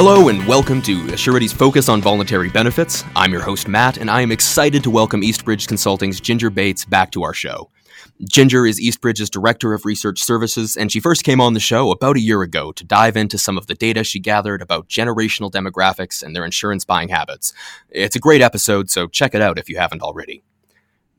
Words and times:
Hello 0.00 0.28
and 0.28 0.46
welcome 0.46 0.80
to 0.82 1.12
Assurity's 1.12 1.52
Focus 1.52 1.88
on 1.88 2.00
Voluntary 2.00 2.48
Benefits. 2.48 3.02
I'm 3.16 3.32
your 3.32 3.42
host, 3.42 3.66
Matt, 3.66 3.96
and 3.96 4.08
I 4.08 4.20
am 4.20 4.30
excited 4.30 4.84
to 4.84 4.90
welcome 4.90 5.24
Eastbridge 5.24 5.66
Consulting's 5.66 6.20
Ginger 6.20 6.50
Bates 6.50 6.84
back 6.84 7.10
to 7.10 7.24
our 7.24 7.34
show. 7.34 7.68
Ginger 8.22 8.64
is 8.64 8.80
Eastbridge's 8.80 9.28
Director 9.28 9.74
of 9.74 9.84
Research 9.84 10.22
Services, 10.22 10.76
and 10.76 10.92
she 10.92 11.00
first 11.00 11.24
came 11.24 11.40
on 11.40 11.54
the 11.54 11.58
show 11.58 11.90
about 11.90 12.16
a 12.16 12.20
year 12.20 12.42
ago 12.42 12.70
to 12.70 12.84
dive 12.84 13.16
into 13.16 13.38
some 13.38 13.58
of 13.58 13.66
the 13.66 13.74
data 13.74 14.04
she 14.04 14.20
gathered 14.20 14.62
about 14.62 14.88
generational 14.88 15.50
demographics 15.50 16.22
and 16.22 16.36
their 16.36 16.44
insurance 16.44 16.84
buying 16.84 17.08
habits. 17.08 17.52
It's 17.90 18.14
a 18.14 18.20
great 18.20 18.40
episode, 18.40 18.90
so 18.90 19.08
check 19.08 19.34
it 19.34 19.42
out 19.42 19.58
if 19.58 19.68
you 19.68 19.78
haven't 19.78 20.02
already. 20.02 20.44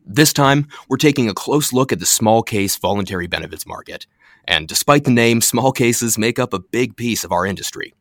This 0.05 0.31
time, 0.31 0.69
we're 0.87 0.95
taking 0.95 1.27
a 1.27 1.33
close 1.33 1.73
look 1.73 1.91
at 1.91 1.99
the 1.99 2.05
small 2.05 2.43
case 2.43 2.77
voluntary 2.77 3.27
benefits 3.27 3.67
market. 3.67 4.07
And 4.45 4.69
despite 4.69 5.03
the 5.03 5.11
name, 5.11 5.41
small 5.41 5.73
cases 5.73 6.17
make 6.17 6.39
up 6.39 6.53
a 6.53 6.59
big 6.59 6.95
piece 6.95 7.25
of 7.25 7.33
our 7.33 7.45
industry. 7.45 7.93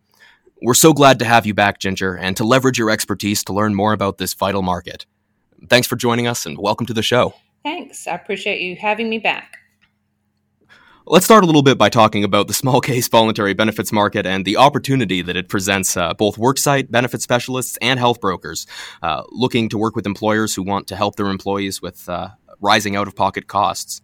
We're 0.61 0.75
so 0.75 0.93
glad 0.93 1.21
to 1.21 1.25
have 1.25 1.47
you 1.47 1.55
back, 1.55 1.79
Ginger, 1.79 2.17
and 2.17 2.37
to 2.37 2.45
leverage 2.45 2.79
your 2.79 2.91
expertise 2.91 3.45
to 3.45 3.53
learn 3.53 3.77
more 3.77 3.93
about 3.93 4.19
this 4.19 4.35
vital 4.35 4.63
market. 4.63 5.07
Thanks 5.69 5.87
for 5.87 5.95
joining 5.95 6.27
us 6.27 6.47
and 6.47 6.59
welcome 6.59 6.85
to 6.87 6.95
the 6.95 7.03
show. 7.03 7.35
Thanks. 7.63 8.09
I 8.09 8.15
appreciate 8.15 8.61
you 8.61 8.75
having 8.75 9.09
me 9.09 9.19
back. 9.19 9.59
Let's 11.07 11.25
start 11.25 11.45
a 11.45 11.47
little 11.47 11.63
bit 11.63 11.79
by 11.79 11.89
talking 11.89 12.25
about 12.25 12.49
the 12.49 12.55
small 12.55 12.81
case 12.83 13.07
voluntary 13.07 13.55
benefits 13.55 13.93
market 13.93 14.27
and 14.27 14.45
the 14.45 14.57
opportunity 14.57 15.23
that 15.23 15.37
it 15.37 15.49
presents 15.49 15.97
uh, 15.97 16.13
both 16.15 16.37
worksite 16.37 16.91
benefit 16.91 17.23
specialists 17.23 17.79
and 17.81 18.01
health 18.01 18.21
brokers 18.21 18.67
uh, 19.03 19.23
looking 19.29 19.69
to 19.69 19.79
work 19.79 19.95
with 19.95 20.07
employers 20.07 20.57
who 20.57 20.65
want 20.65 20.89
to 20.89 20.97
help 20.97 21.15
their 21.15 21.29
employees 21.29 21.81
with 21.81 22.09
uh, 22.09 22.31
rising 22.61 22.97
out 22.97 23.07
of 23.07 23.15
pocket 23.15 23.47
costs. 23.47 24.01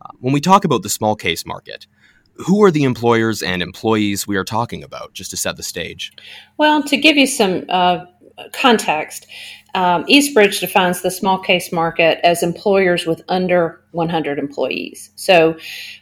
Uh, 0.00 0.08
when 0.18 0.32
we 0.32 0.40
talk 0.40 0.64
about 0.64 0.82
the 0.82 0.88
small 0.88 1.14
case 1.14 1.46
market, 1.46 1.86
who 2.34 2.62
are 2.62 2.70
the 2.70 2.84
employers 2.84 3.42
and 3.42 3.62
employees 3.62 4.26
we 4.26 4.36
are 4.36 4.44
talking 4.44 4.82
about, 4.82 5.12
just 5.12 5.30
to 5.30 5.36
set 5.36 5.56
the 5.56 5.62
stage? 5.62 6.12
Well, 6.56 6.82
to 6.84 6.96
give 6.96 7.16
you 7.16 7.26
some 7.26 7.64
uh, 7.68 8.06
context, 8.52 9.26
um, 9.74 10.04
Eastbridge 10.06 10.60
defines 10.60 11.00
the 11.00 11.10
small 11.10 11.38
case 11.38 11.72
market 11.72 12.20
as 12.24 12.42
employers 12.42 13.06
with 13.06 13.22
under 13.28 13.80
100 13.92 14.38
employees. 14.38 15.10
So, 15.16 15.56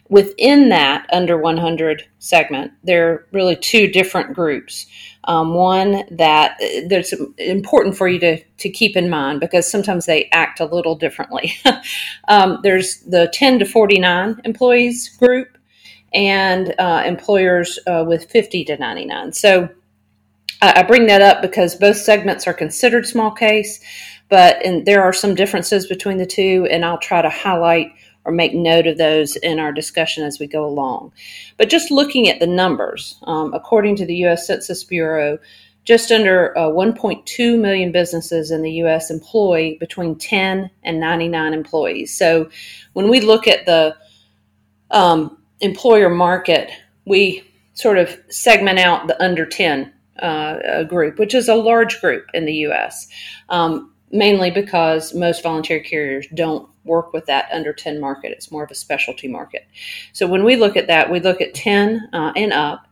within 0.09 0.69
that 0.69 1.07
under 1.13 1.37
100 1.37 2.03
segment, 2.19 2.73
there 2.83 3.09
are 3.09 3.27
really 3.31 3.55
two 3.55 3.87
different 3.87 4.33
groups. 4.33 4.87
Um, 5.25 5.53
one 5.53 6.03
that 6.09 6.57
uh, 6.61 6.87
that's 6.89 7.13
important 7.37 7.95
for 7.95 8.07
you 8.07 8.19
to, 8.19 8.43
to 8.43 8.69
keep 8.69 8.97
in 8.97 9.09
mind 9.09 9.39
because 9.39 9.69
sometimes 9.69 10.05
they 10.05 10.27
act 10.31 10.59
a 10.59 10.65
little 10.65 10.95
differently. 10.95 11.53
um, 12.27 12.59
there's 12.63 13.01
the 13.01 13.29
10 13.31 13.59
to 13.59 13.65
49 13.65 14.41
employees 14.43 15.09
group, 15.17 15.57
and 16.13 16.73
uh, 16.77 17.03
employers 17.05 17.79
uh, 17.87 18.03
with 18.07 18.29
50 18.29 18.65
to 18.65 18.77
99. 18.77 19.33
So 19.33 19.69
I 20.61 20.83
bring 20.83 21.07
that 21.07 21.21
up 21.21 21.41
because 21.41 21.75
both 21.75 21.97
segments 21.97 22.45
are 22.45 22.53
considered 22.53 23.07
small 23.07 23.31
case, 23.31 23.79
but 24.29 24.63
in, 24.63 24.83
there 24.83 25.01
are 25.01 25.13
some 25.13 25.33
differences 25.33 25.87
between 25.87 26.17
the 26.17 26.25
two, 26.25 26.67
and 26.69 26.85
I'll 26.85 26.99
try 26.99 27.21
to 27.21 27.29
highlight 27.29 27.91
or 28.25 28.31
make 28.31 28.53
note 28.53 28.85
of 28.85 28.99
those 28.99 29.35
in 29.37 29.57
our 29.57 29.71
discussion 29.71 30.23
as 30.23 30.39
we 30.39 30.45
go 30.45 30.63
along. 30.63 31.13
But 31.57 31.69
just 31.69 31.89
looking 31.89 32.29
at 32.29 32.39
the 32.39 32.45
numbers, 32.45 33.17
um, 33.23 33.53
according 33.55 33.95
to 33.97 34.05
the 34.05 34.15
U.S. 34.17 34.45
Census 34.45 34.83
Bureau, 34.83 35.39
just 35.83 36.11
under 36.11 36.55
uh, 36.55 36.67
1.2 36.67 37.59
million 37.59 37.91
businesses 37.91 38.51
in 38.51 38.61
the 38.61 38.73
U.S. 38.73 39.09
employ 39.09 39.77
between 39.79 40.15
10 40.15 40.69
and 40.83 40.99
99 40.99 41.53
employees. 41.55 42.15
So 42.15 42.49
when 42.93 43.09
we 43.09 43.19
look 43.19 43.47
at 43.47 43.65
the 43.65 43.95
um, 44.91 45.40
employer 45.61 46.09
market, 46.09 46.71
we 47.05 47.43
sort 47.73 47.97
of 47.97 48.17
segment 48.29 48.79
out 48.79 49.07
the 49.07 49.21
under 49.23 49.45
10 49.45 49.91
uh, 50.19 50.83
group, 50.83 51.17
which 51.17 51.33
is 51.33 51.47
a 51.47 51.55
large 51.55 51.99
group 52.01 52.25
in 52.33 52.45
the 52.45 52.53
US, 52.67 53.07
um, 53.49 53.93
mainly 54.11 54.51
because 54.51 55.13
most 55.13 55.41
voluntary 55.41 55.81
carriers 55.81 56.27
don't 56.33 56.69
work 56.83 57.13
with 57.13 57.25
that 57.27 57.47
under 57.51 57.73
10 57.73 57.99
market. 57.99 58.31
It's 58.31 58.51
more 58.51 58.63
of 58.63 58.71
a 58.71 58.75
specialty 58.75 59.27
market. 59.27 59.67
So 60.13 60.27
when 60.27 60.43
we 60.43 60.55
look 60.55 60.75
at 60.75 60.87
that, 60.87 61.11
we 61.11 61.19
look 61.19 61.41
at 61.41 61.53
10 61.53 62.09
uh, 62.13 62.33
and 62.35 62.53
up, 62.53 62.87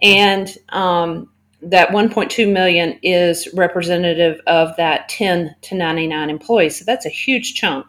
and 0.00 0.56
um, 0.70 1.28
that 1.60 1.90
1.2 1.90 2.52
million 2.52 2.98
is 3.02 3.48
representative 3.54 4.40
of 4.46 4.76
that 4.76 5.08
10 5.08 5.54
to 5.62 5.74
99 5.74 6.30
employees. 6.30 6.78
So 6.78 6.84
that's 6.84 7.06
a 7.06 7.10
huge 7.10 7.54
chunk 7.54 7.86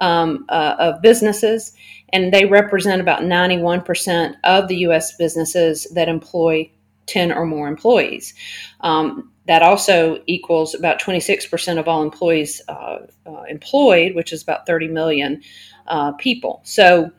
um, 0.00 0.44
uh, 0.48 0.76
of 0.78 1.02
businesses 1.02 1.72
and 2.12 2.32
they 2.32 2.44
represent 2.44 3.00
about 3.00 3.22
91% 3.22 4.34
of 4.44 4.68
the 4.68 4.76
U.S. 4.78 5.16
businesses 5.16 5.86
that 5.94 6.08
employ 6.08 6.70
10 7.06 7.32
or 7.32 7.46
more 7.46 7.68
employees. 7.68 8.34
Um, 8.80 9.32
that 9.46 9.62
also 9.62 10.22
equals 10.26 10.74
about 10.74 11.00
26% 11.00 11.78
of 11.78 11.88
all 11.88 12.02
employees 12.02 12.60
uh, 12.68 12.98
uh, 13.26 13.42
employed, 13.48 14.14
which 14.14 14.32
is 14.32 14.42
about 14.42 14.66
30 14.66 14.88
million 14.88 15.42
uh, 15.86 16.12
people. 16.12 16.60
So 16.64 17.10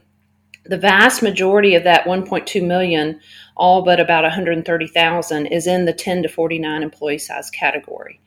the 0.65 0.77
vast 0.77 1.23
majority 1.23 1.73
of 1.73 1.83
that 1.83 2.05
1.2 2.05 2.65
million, 2.65 3.19
all 3.57 3.81
but 3.81 3.99
about 3.99 4.23
130,000, 4.23 5.45
is 5.47 5.65
in 5.65 5.85
the 5.85 5.93
10 5.93 6.23
to 6.23 6.29
49 6.29 6.83
employee 6.83 7.17
size 7.17 7.49
category. 7.49 8.21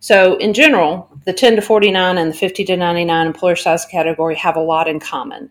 So, 0.00 0.36
in 0.36 0.54
general, 0.54 1.10
the 1.24 1.32
10 1.32 1.56
to 1.56 1.62
49 1.62 2.18
and 2.18 2.30
the 2.30 2.36
50 2.36 2.64
to 2.66 2.76
99 2.76 3.26
employer 3.26 3.56
size 3.56 3.84
category 3.84 4.36
have 4.36 4.56
a 4.56 4.60
lot 4.60 4.86
in 4.86 5.00
common. 5.00 5.50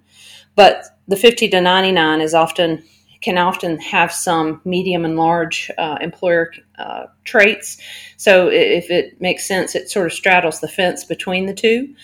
But 0.58 0.88
the 1.08 1.16
50 1.16 1.48
to 1.50 1.62
99 1.62 2.20
is 2.20 2.34
often 2.34 2.84
can 3.22 3.38
often 3.38 3.80
have 3.80 4.12
some 4.12 4.62
medium 4.64 5.04
and 5.04 5.16
large 5.16 5.72
uh, 5.78 5.98
employer 6.02 6.52
uh, 6.78 7.06
traits. 7.24 7.78
So 8.18 8.48
if 8.48 8.92
it 8.92 9.20
makes 9.20 9.44
sense, 9.44 9.74
it 9.74 9.90
sort 9.90 10.06
of 10.06 10.14
straddles 10.14 10.60
the 10.60 10.68
fence 10.68 11.04
between 11.04 11.48
the 11.48 11.54
two. 11.54 11.96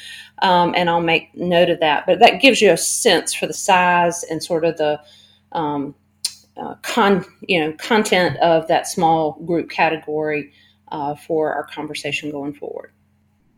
Um, 0.42 0.74
and 0.76 0.90
I'll 0.90 1.02
make 1.02 1.36
note 1.36 1.70
of 1.70 1.80
that. 1.82 2.08
But 2.08 2.20
that 2.20 2.42
gives 2.42 2.62
you 2.62 2.72
a 2.72 2.78
sense 2.78 3.32
for 3.34 3.46
the 3.46 3.54
size 3.54 4.24
and 4.24 4.44
sort 4.44 4.66
of 4.66 4.78
the 4.78 5.00
um, 5.52 5.94
uh, 6.58 6.76
con, 6.82 7.26
you 7.48 7.60
know, 7.60 7.74
content 7.74 8.38
of 8.38 8.68
that 8.68 8.88
small 8.88 9.34
group 9.46 9.70
category 9.70 10.52
uh, 10.92 11.16
for 11.16 11.54
our 11.54 11.66
conversation 11.68 12.32
going 12.32 12.54
forward. 12.54 12.92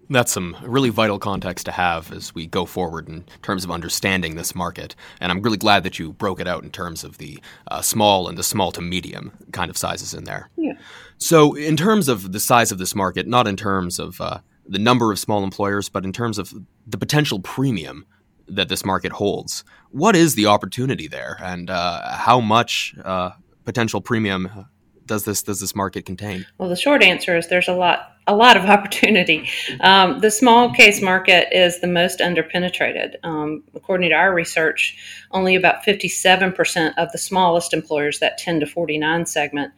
That's 0.09 0.31
some 0.31 0.55
really 0.63 0.89
vital 0.89 1.17
context 1.17 1.65
to 1.65 1.71
have 1.71 2.11
as 2.11 2.35
we 2.35 2.45
go 2.45 2.65
forward 2.65 3.09
in 3.09 3.25
terms 3.41 3.63
of 3.63 3.71
understanding 3.71 4.35
this 4.35 4.53
market. 4.53 4.95
And 5.19 5.31
I'm 5.31 5.41
really 5.41 5.57
glad 5.57 5.83
that 5.83 5.97
you 5.97 6.13
broke 6.13 6.39
it 6.39 6.47
out 6.47 6.63
in 6.63 6.69
terms 6.69 7.03
of 7.03 7.17
the 7.17 7.39
uh, 7.69 7.81
small 7.81 8.27
and 8.27 8.37
the 8.37 8.43
small 8.43 8.71
to 8.73 8.81
medium 8.81 9.31
kind 9.51 9.69
of 9.69 9.77
sizes 9.77 10.13
in 10.13 10.25
there. 10.25 10.49
Yeah. 10.57 10.73
So, 11.17 11.55
in 11.55 11.77
terms 11.77 12.07
of 12.07 12.33
the 12.33 12.39
size 12.39 12.71
of 12.71 12.77
this 12.77 12.93
market, 12.93 13.25
not 13.25 13.47
in 13.47 13.55
terms 13.55 13.99
of 13.99 14.19
uh, 14.21 14.39
the 14.67 14.79
number 14.79 15.11
of 15.11 15.19
small 15.19 15.43
employers, 15.43 15.89
but 15.89 16.03
in 16.03 16.13
terms 16.13 16.37
of 16.37 16.53
the 16.85 16.97
potential 16.97 17.39
premium 17.39 18.05
that 18.47 18.69
this 18.69 18.85
market 18.85 19.11
holds, 19.11 19.63
what 19.89 20.15
is 20.15 20.35
the 20.35 20.45
opportunity 20.45 21.07
there 21.07 21.37
and 21.41 21.69
uh, 21.69 22.15
how 22.15 22.39
much 22.39 22.93
uh, 23.03 23.31
potential 23.63 24.01
premium 24.01 24.67
does 25.05 25.25
this 25.25 25.43
does 25.43 25.59
this 25.59 25.75
market 25.75 26.05
contain? 26.05 26.45
Well, 26.57 26.69
the 26.69 26.75
short 26.75 27.03
answer 27.03 27.37
is 27.37 27.47
there's 27.47 27.67
a 27.67 27.73
lot 27.73 28.14
a 28.27 28.35
lot 28.35 28.57
of 28.57 28.65
opportunity. 28.69 29.49
Um, 29.81 30.19
the 30.19 30.31
small 30.31 30.73
case 30.73 31.01
market 31.01 31.47
is 31.51 31.79
the 31.79 31.87
most 31.87 32.19
underpenetrated. 32.19 33.15
Um, 33.23 33.63
according 33.73 34.09
to 34.09 34.15
our 34.15 34.33
research, 34.33 34.97
only 35.31 35.55
about 35.55 35.83
57% 35.83 36.93
of 36.97 37.11
the 37.11 37.17
smallest 37.17 37.73
employers, 37.73 38.19
that 38.19 38.37
10 38.37 38.61
to 38.61 38.65
49 38.65 39.25
segment, 39.25 39.73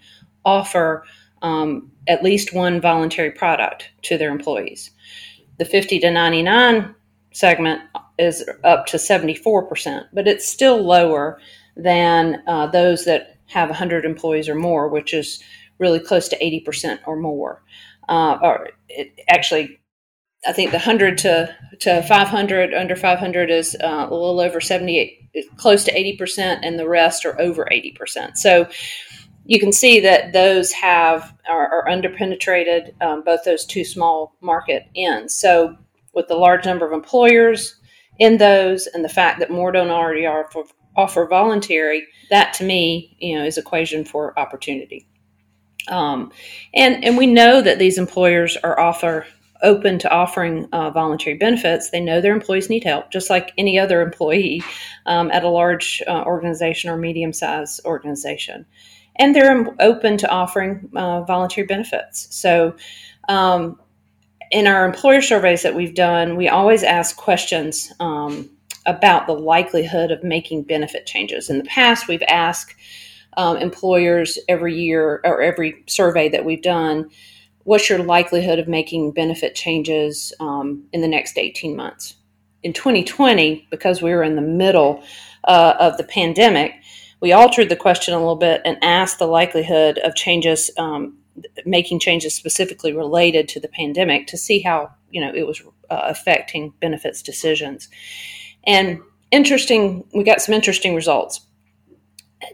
offer 0.46 1.04
um, 1.42 1.92
at 2.08 2.24
least 2.24 2.54
one 2.54 2.82
voluntary 2.82 3.32
product 3.32 3.90
to 4.04 4.18
their 4.18 4.32
employees. 4.32 4.92
The 5.58 5.66
50 5.66 6.00
to 6.00 6.12
99 6.12 6.96
segment 7.32 7.82
is 8.18 8.48
up 8.64 8.86
to 8.88 8.98
74%, 8.98 10.08
but 10.14 10.28
it's 10.28 10.48
still 10.48 10.82
lower 10.82 11.40
than 11.76 12.42
uh, 12.48 12.68
those 12.68 13.06
that 13.06 13.38
have 13.48 13.70
100 13.70 14.06
employees 14.06 14.50
or 14.50 14.56
more, 14.56 14.88
which 14.88 15.14
is 15.14 15.42
really 15.80 16.00
close 16.00 16.28
to 16.30 16.40
80% 16.40 17.00
or 17.06 17.16
more. 17.16 17.62
Uh, 18.08 18.38
or 18.42 18.70
it, 18.90 19.14
actually, 19.30 19.80
I 20.46 20.54
think 20.54 20.72
the 20.72 20.78
100 20.78 21.18
to, 21.20 21.56
to 21.82 22.04
500, 22.04 22.74
under 22.74 22.96
500 22.96 23.50
is 23.50 23.76
uh, 23.84 24.08
a 24.10 24.14
little 24.14 24.40
over 24.40 24.62
78, 24.62 25.32
close 25.58 25.84
to 25.86 25.94
80%, 25.94 26.60
and 26.64 26.80
the 26.80 26.88
rest 26.88 27.26
are 27.26 27.40
over 27.40 27.68
80%. 27.72 28.38
So 28.38 28.70
you 29.46 29.60
can 29.60 29.72
see 29.72 30.00
that 30.02 30.34
those 30.34 30.72
have 30.74 31.34
are, 31.50 31.68
are 31.68 31.86
underpenetrated, 31.90 33.02
um, 33.02 33.24
both 33.24 33.44
those 33.46 33.66
two 33.66 33.84
small 33.84 34.36
market 34.42 34.88
ends. 34.96 35.36
So 35.36 35.76
with 36.14 36.28
the 36.28 36.36
large 36.36 36.66
number 36.66 36.86
of 36.86 36.94
employers 36.94 37.80
in 38.20 38.38
those 38.38 38.88
and 38.88 39.04
the 39.04 39.10
fact 39.10 39.40
that 39.40 39.50
more 39.50 39.72
don't 39.72 39.90
already 39.90 40.26
offer, 40.26 40.64
offer 40.96 41.28
voluntary, 41.28 42.06
that 42.30 42.54
to 42.56 42.64
me, 42.64 43.16
you 43.20 43.38
know, 43.38 43.46
is 43.46 43.58
equation 43.58 44.04
for 44.04 44.38
opportunity. 44.38 45.08
Um, 45.90 46.32
and 46.74 47.04
and 47.04 47.18
we 47.18 47.28
know 47.28 47.62
that 47.62 47.80
these 47.80 47.98
employers 47.98 48.58
are 48.64 48.80
offer 48.80 49.26
open 49.64 49.98
to 50.00 50.10
offering 50.12 50.68
uh, 50.72 50.92
voluntary 50.92 51.36
benefits. 51.38 51.90
They 51.90 52.00
know 52.00 52.22
their 52.22 52.34
employees 52.34 52.70
need 52.70 52.84
help, 52.84 53.12
just 53.12 53.30
like 53.30 53.54
any 53.58 53.80
other 53.80 54.02
employee 54.02 54.64
um, 55.08 55.32
at 55.32 55.44
a 55.44 55.50
large 55.50 56.02
uh, 56.08 56.24
organization 56.26 56.92
or 56.92 56.98
medium 56.98 57.34
sized 57.34 57.82
organization. 57.86 58.66
and 59.18 59.36
they're 59.36 59.66
open 59.80 60.18
to 60.18 60.30
offering 60.30 60.90
uh, 60.96 61.22
voluntary 61.24 61.68
benefits. 61.68 62.28
So, 62.36 62.76
um, 63.30 63.80
in 64.52 64.68
our 64.68 64.86
employer 64.86 65.22
surveys 65.22 65.64
that 65.64 65.76
we've 65.76 65.96
done, 65.96 66.38
we 66.38 66.48
always 66.48 66.84
ask 66.84 67.18
questions 67.18 67.92
um, 68.00 68.50
about 68.86 69.28
the 69.28 69.34
likelihood 69.34 70.12
of 70.12 70.24
making 70.24 70.64
benefit 70.64 71.06
changes. 71.06 71.50
In 71.50 71.58
the 71.58 71.66
past, 71.66 72.08
we've 72.08 72.24
asked 72.30 72.76
um, 73.38 73.58
employers 73.58 74.38
every 74.50 74.76
year 74.76 75.22
or 75.24 75.42
every 75.42 75.84
survey 75.88 76.28
that 76.30 76.44
we've 76.44 76.62
done, 76.62 77.10
what's 77.64 77.90
your 77.90 78.04
likelihood 78.04 78.60
of 78.60 78.68
making 78.68 79.12
benefit 79.12 79.56
changes 79.56 80.34
um, 80.40 80.84
in 80.92 81.02
the 81.02 81.08
next 81.08 81.38
18 81.38 81.76
months? 81.76 82.16
In 82.64 82.74
2020, 82.74 83.68
because 83.70 84.02
we 84.02 84.12
were 84.12 84.24
in 84.24 84.36
the 84.36 84.42
middle 84.42 85.04
uh, 85.44 85.76
of 85.80 85.98
the 85.98 86.04
pandemic, 86.04 86.74
we 87.20 87.32
altered 87.32 87.70
the 87.70 87.76
question 87.76 88.14
a 88.14 88.20
little 88.20 88.36
bit 88.36 88.62
and 88.66 88.78
asked 88.84 89.20
the 89.20 89.28
likelihood 89.28 90.00
of 90.00 90.16
changes, 90.16 90.72
um, 90.78 91.18
making 91.66 92.00
changes 92.00 92.36
specifically 92.36 92.94
related 92.94 93.48
to 93.50 93.60
the 93.60 93.68
pandemic 93.68 94.28
to 94.28 94.38
see 94.38 94.60
how 94.60 94.92
you 95.12 95.22
know 95.22 95.32
it 95.34 95.46
was 95.48 95.62
uh, 95.90 96.02
affecting 96.04 96.74
benefits 96.80 97.22
decisions. 97.22 97.90
And 98.66 99.00
interesting, 99.32 100.04
we 100.14 100.24
got 100.24 100.42
some 100.42 100.54
interesting 100.54 100.96
results. 100.96 101.47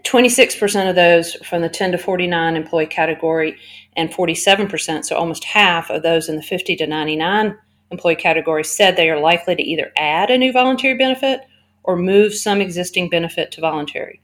26% 0.03 0.89
of 0.89 0.95
those 0.95 1.33
from 1.35 1.61
the 1.61 1.69
10 1.69 1.91
to 1.93 1.97
49 1.97 2.55
employee 2.55 2.85
category 2.85 3.57
and 3.95 4.11
47%, 4.11 5.05
so 5.05 5.15
almost 5.15 5.43
half 5.43 5.89
of 5.89 6.03
those 6.03 6.29
in 6.29 6.35
the 6.35 6.41
50 6.41 6.75
to 6.77 6.87
99 6.87 7.57
employee 7.91 8.15
category 8.15 8.63
said 8.63 8.95
they 8.95 9.09
are 9.09 9.19
likely 9.19 9.55
to 9.55 9.63
either 9.63 9.91
add 9.97 10.31
a 10.31 10.37
new 10.37 10.51
voluntary 10.51 10.97
benefit 10.97 11.41
or 11.83 11.95
move 11.95 12.33
some 12.33 12.61
existing 12.61 13.09
benefit 13.09 13.51
to 13.51 13.61
voluntary, 13.61 14.21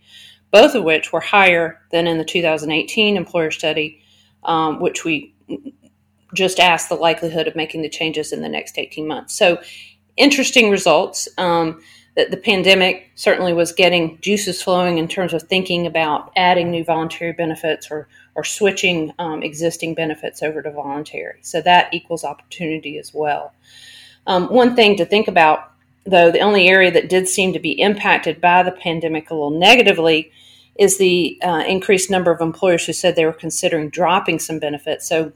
both 0.52 0.76
of 0.76 0.84
which 0.84 1.14
were 1.14 1.20
higher 1.20 1.80
than 1.92 2.08
in 2.08 2.18
the 2.18 2.26
2018 2.26 3.16
employer 3.16 3.52
study, 3.52 4.02
um, 4.44 4.80
which 4.80 5.04
we 5.06 5.34
just 6.34 6.60
asked 6.60 6.90
the 6.90 6.96
likelihood 6.96 7.48
of 7.48 7.56
making 7.56 7.82
the 7.82 7.90
changes 7.90 8.32
in 8.32 8.42
the 8.42 8.50
next 8.50 8.78
18 8.78 9.08
months. 9.08 9.36
So, 9.36 9.62
interesting 10.16 10.70
results. 10.70 11.28
Um, 11.38 11.82
that 12.20 12.32
the 12.32 12.38
pandemic 12.52 13.10
certainly 13.16 13.54
was 13.54 13.72
getting 13.72 14.18
juices 14.20 14.62
flowing 14.62 14.98
in 14.98 15.08
terms 15.08 15.34
of 15.34 15.44
thinking 15.44 15.88
about 15.88 16.34
adding 16.36 16.70
new 16.70 16.84
voluntary 16.84 17.32
benefits 17.32 17.90
or 17.90 18.10
or 18.36 18.44
switching 18.44 19.14
um, 19.20 19.42
existing 19.42 19.94
benefits 19.96 20.44
over 20.44 20.62
to 20.62 20.70
voluntary. 20.70 21.40
So 21.42 21.62
that 21.62 21.94
equals 21.94 22.26
opportunity 22.26 22.98
as 22.98 23.14
well. 23.14 23.54
Um, 24.28 24.50
one 24.50 24.76
thing 24.76 24.98
to 24.98 25.06
think 25.06 25.30
about, 25.30 25.72
though, 26.06 26.30
the 26.30 26.42
only 26.42 26.68
area 26.68 26.92
that 26.92 27.10
did 27.10 27.30
seem 27.30 27.54
to 27.54 27.60
be 27.60 27.80
impacted 27.80 28.42
by 28.42 28.64
the 28.64 28.72
pandemic 28.72 29.30
a 29.30 29.34
little 29.34 29.58
negatively 29.58 30.30
is 30.76 30.98
the 30.98 31.40
uh, 31.42 31.64
increased 31.68 32.12
number 32.12 32.32
of 32.32 32.42
employers 32.42 32.86
who 32.86 32.94
said 32.94 33.16
they 33.16 33.26
were 33.26 33.32
considering 33.32 33.90
dropping 33.90 34.40
some 34.40 34.60
benefits. 34.60 35.08
So 35.08 35.32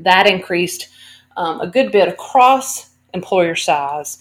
that 0.00 0.26
increased 0.26 0.88
um, 1.36 1.60
a 1.60 1.66
good 1.66 1.92
bit 1.92 2.08
across 2.08 2.90
employer 3.12 3.56
size. 3.56 4.18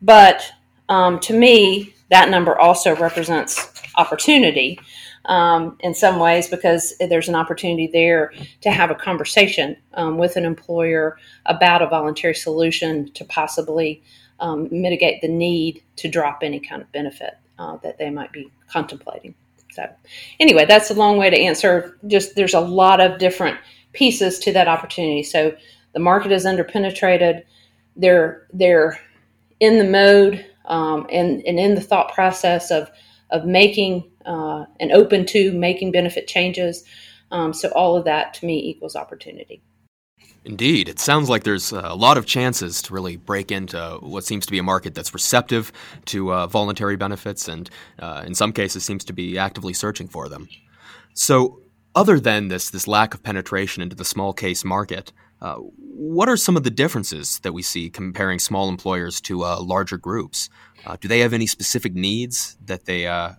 But 0.00 0.52
um, 0.92 1.18
to 1.20 1.32
me, 1.32 1.94
that 2.10 2.28
number 2.28 2.58
also 2.58 2.94
represents 2.94 3.72
opportunity 3.96 4.78
um, 5.24 5.78
in 5.80 5.94
some 5.94 6.18
ways 6.18 6.48
because 6.48 6.92
there's 7.00 7.30
an 7.30 7.34
opportunity 7.34 7.86
there 7.90 8.30
to 8.60 8.70
have 8.70 8.90
a 8.90 8.94
conversation 8.94 9.74
um, 9.94 10.18
with 10.18 10.36
an 10.36 10.44
employer 10.44 11.16
about 11.46 11.80
a 11.80 11.86
voluntary 11.86 12.34
solution 12.34 13.10
to 13.12 13.24
possibly 13.24 14.02
um, 14.40 14.68
mitigate 14.70 15.22
the 15.22 15.28
need 15.28 15.82
to 15.96 16.10
drop 16.10 16.40
any 16.42 16.60
kind 16.60 16.82
of 16.82 16.92
benefit 16.92 17.38
uh, 17.58 17.78
that 17.82 17.96
they 17.96 18.10
might 18.10 18.30
be 18.30 18.50
contemplating. 18.68 19.34
So, 19.70 19.88
anyway, 20.40 20.66
that's 20.66 20.90
a 20.90 20.94
long 20.94 21.16
way 21.16 21.30
to 21.30 21.38
answer. 21.38 21.96
Just 22.06 22.34
there's 22.34 22.52
a 22.52 22.60
lot 22.60 23.00
of 23.00 23.18
different 23.18 23.56
pieces 23.94 24.38
to 24.40 24.52
that 24.52 24.68
opportunity. 24.68 25.22
So, 25.22 25.56
the 25.94 26.00
market 26.00 26.32
is 26.32 26.44
underpenetrated. 26.44 27.44
They're 27.96 28.46
they're 28.52 29.00
in 29.58 29.78
the 29.78 29.84
mode 29.84 30.44
um, 30.66 31.06
and 31.10 31.42
and 31.46 31.58
in 31.58 31.74
the 31.74 31.80
thought 31.80 32.12
process 32.12 32.70
of 32.70 32.90
of 33.30 33.44
making 33.44 34.10
uh, 34.26 34.64
and 34.78 34.92
open 34.92 35.26
to 35.26 35.52
making 35.52 35.92
benefit 35.92 36.26
changes. 36.26 36.84
Um, 37.30 37.52
so 37.52 37.70
all 37.70 37.96
of 37.96 38.04
that 38.04 38.34
to 38.34 38.46
me 38.46 38.62
equals 38.62 38.94
opportunity. 38.94 39.62
Indeed. 40.44 40.88
It 40.88 40.98
sounds 40.98 41.28
like 41.28 41.44
there's 41.44 41.70
a 41.70 41.94
lot 41.94 42.18
of 42.18 42.26
chances 42.26 42.82
to 42.82 42.94
really 42.94 43.16
break 43.16 43.52
into 43.52 43.98
what 44.00 44.24
seems 44.24 44.44
to 44.46 44.50
be 44.50 44.58
a 44.58 44.62
market 44.62 44.94
that's 44.94 45.14
receptive 45.14 45.70
to 46.06 46.32
uh, 46.32 46.46
voluntary 46.48 46.96
benefits 46.96 47.46
and, 47.46 47.70
uh, 48.00 48.24
in 48.26 48.34
some 48.34 48.52
cases, 48.52 48.84
seems 48.84 49.04
to 49.04 49.12
be 49.12 49.38
actively 49.38 49.72
searching 49.72 50.08
for 50.08 50.28
them. 50.28 50.48
So, 51.14 51.60
other 51.94 52.18
than 52.18 52.48
this, 52.48 52.70
this 52.70 52.88
lack 52.88 53.14
of 53.14 53.22
penetration 53.22 53.82
into 53.82 53.94
the 53.94 54.04
small 54.04 54.32
case 54.32 54.64
market, 54.64 55.12
uh, 55.42 55.56
what 55.56 56.28
are 56.28 56.36
some 56.36 56.56
of 56.56 56.62
the 56.62 56.70
differences 56.70 57.40
that 57.40 57.52
we 57.52 57.62
see 57.62 57.90
comparing 57.90 58.38
small 58.38 58.68
employers 58.68 59.20
to 59.22 59.44
uh, 59.44 59.60
larger 59.60 59.98
groups? 59.98 60.48
Uh, 60.86 60.96
do 61.00 61.08
they 61.08 61.18
have 61.18 61.32
any 61.32 61.46
specific 61.46 61.94
needs 61.94 62.56
that 62.64 62.84
they 62.84 63.06
uh, 63.06 63.32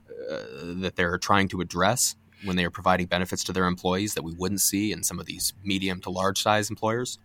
that 0.63 0.95
they're 0.95 1.17
trying 1.17 1.47
to 1.47 1.61
address 1.61 2.15
when 2.43 2.57
they 2.57 2.65
are 2.65 2.69
providing 2.69 3.07
benefits 3.07 3.43
to 3.45 3.53
their 3.53 3.65
employees 3.65 4.15
that 4.15 4.23
we 4.23 4.33
wouldn't 4.33 4.59
see 4.59 4.91
in 4.91 5.01
some 5.01 5.17
of 5.17 5.25
these 5.25 5.53
medium 5.63 6.01
to 6.01 6.09
large 6.09 6.41
size 6.41 6.69
employers? 6.69 7.19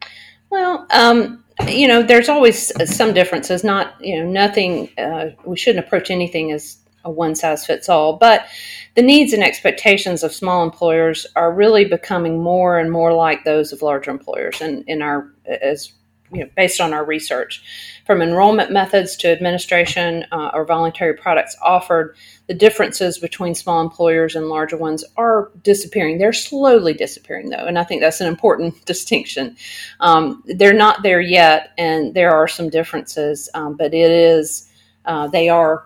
Well, 0.50 0.86
um, 0.90 1.44
you 1.66 1.88
know, 1.88 2.02
there's 2.02 2.28
always 2.28 2.72
some 2.88 3.12
differences. 3.12 3.64
Not, 3.64 3.94
you 4.00 4.22
know, 4.22 4.30
nothing. 4.30 4.90
Uh, 4.96 5.30
we 5.44 5.56
shouldn't 5.56 5.84
approach 5.84 6.10
anything 6.10 6.52
as 6.52 6.78
a 7.04 7.10
one 7.10 7.34
size 7.34 7.66
fits 7.66 7.88
all. 7.88 8.16
But 8.16 8.46
the 8.94 9.02
needs 9.02 9.32
and 9.32 9.42
expectations 9.44 10.22
of 10.22 10.32
small 10.32 10.64
employers 10.64 11.26
are 11.36 11.52
really 11.52 11.84
becoming 11.84 12.42
more 12.42 12.78
and 12.78 12.90
more 12.90 13.12
like 13.12 13.44
those 13.44 13.72
of 13.72 13.82
larger 13.82 14.10
employers. 14.10 14.60
And 14.60 14.84
in 14.86 15.02
our 15.02 15.30
as 15.46 15.92
you 16.32 16.40
know, 16.40 16.50
based 16.56 16.80
on 16.80 16.92
our 16.92 17.04
research, 17.04 17.62
from 18.04 18.20
enrollment 18.20 18.70
methods 18.70 19.16
to 19.16 19.28
administration 19.28 20.26
uh, 20.32 20.50
or 20.52 20.64
voluntary 20.64 21.14
products 21.14 21.56
offered, 21.62 22.16
the 22.46 22.54
differences 22.54 23.18
between 23.18 23.54
small 23.54 23.80
employers 23.80 24.34
and 24.34 24.48
larger 24.48 24.76
ones 24.76 25.04
are 25.16 25.50
disappearing. 25.62 26.18
They're 26.18 26.32
slowly 26.32 26.92
disappearing, 26.92 27.50
though, 27.50 27.66
and 27.66 27.78
I 27.78 27.84
think 27.84 28.00
that's 28.00 28.20
an 28.20 28.28
important 28.28 28.84
distinction. 28.84 29.56
Um, 30.00 30.42
they're 30.46 30.72
not 30.72 31.02
there 31.02 31.20
yet, 31.20 31.72
and 31.78 32.14
there 32.14 32.34
are 32.34 32.48
some 32.48 32.68
differences, 32.68 33.48
um, 33.54 33.76
but 33.76 33.94
it 33.94 34.10
is 34.10 34.70
uh, 35.04 35.28
they 35.28 35.48
are 35.48 35.84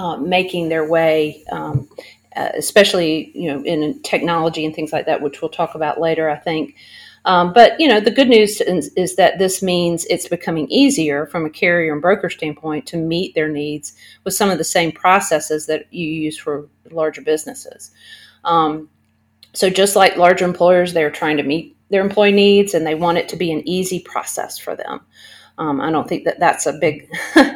uh, 0.00 0.16
making 0.16 0.68
their 0.68 0.88
way. 0.88 1.44
Um, 1.52 1.88
uh, 2.36 2.50
especially, 2.56 3.32
you 3.34 3.52
know, 3.52 3.60
in 3.64 4.00
technology 4.02 4.64
and 4.64 4.72
things 4.72 4.92
like 4.92 5.04
that, 5.04 5.20
which 5.20 5.42
we'll 5.42 5.48
talk 5.48 5.74
about 5.74 6.00
later. 6.00 6.30
I 6.30 6.36
think 6.36 6.76
um, 7.24 7.52
but 7.52 7.78
you 7.78 7.86
know, 7.86 8.00
the 8.00 8.10
good 8.10 8.28
news 8.28 8.60
is, 8.60 8.88
is, 8.94 9.16
that 9.16 9.38
this 9.38 9.62
means 9.62 10.06
it's 10.06 10.28
becoming 10.28 10.66
easier 10.70 11.26
from 11.26 11.44
a 11.44 11.50
carrier 11.50 11.92
and 11.92 12.00
broker 12.00 12.30
standpoint 12.30 12.86
to 12.86 12.96
meet 12.96 13.34
their 13.34 13.48
needs 13.48 13.94
with 14.24 14.32
some 14.32 14.48
of 14.48 14.58
the 14.58 14.64
same 14.64 14.90
processes 14.90 15.66
that 15.66 15.92
you 15.92 16.06
use 16.06 16.38
for 16.38 16.66
larger 16.90 17.20
businesses. 17.20 17.90
Um, 18.44 18.88
so 19.52 19.68
just 19.68 19.96
like 19.96 20.16
larger 20.16 20.46
employers, 20.46 20.94
they're 20.94 21.10
trying 21.10 21.36
to 21.36 21.42
meet 21.42 21.76
their 21.90 22.00
employee 22.00 22.32
needs 22.32 22.72
and 22.72 22.86
they 22.86 22.94
want 22.94 23.18
it 23.18 23.28
to 23.30 23.36
be 23.36 23.52
an 23.52 23.68
easy 23.68 24.00
process 24.00 24.58
for 24.58 24.74
them. 24.74 25.00
Um, 25.60 25.78
I 25.78 25.90
don't 25.90 26.08
think 26.08 26.24
that 26.24 26.40
that's 26.40 26.64
a 26.64 26.72
big 26.72 27.06
uh, 27.36 27.52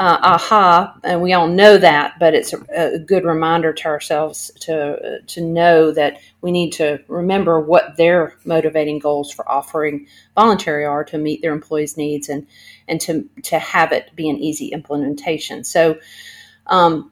aha, 0.00 0.98
and 1.04 1.22
we 1.22 1.32
all 1.34 1.46
know 1.46 1.78
that, 1.78 2.18
but 2.18 2.34
it's 2.34 2.52
a, 2.52 2.58
a 2.74 2.98
good 2.98 3.24
reminder 3.24 3.72
to 3.72 3.86
ourselves 3.86 4.50
to 4.62 5.20
to 5.24 5.40
know 5.40 5.92
that 5.92 6.18
we 6.40 6.50
need 6.50 6.72
to 6.72 6.98
remember 7.06 7.60
what 7.60 7.96
their 7.96 8.34
motivating 8.44 8.98
goals 8.98 9.30
for 9.30 9.48
offering 9.48 10.04
voluntary 10.34 10.84
are 10.84 11.04
to 11.04 11.16
meet 11.16 11.42
their 11.42 11.52
employees' 11.52 11.96
needs 11.96 12.28
and 12.28 12.44
and 12.88 13.00
to 13.02 13.28
to 13.44 13.60
have 13.60 13.92
it 13.92 14.10
be 14.16 14.28
an 14.28 14.36
easy 14.36 14.68
implementation. 14.68 15.62
So. 15.62 15.98
Um, 16.66 17.10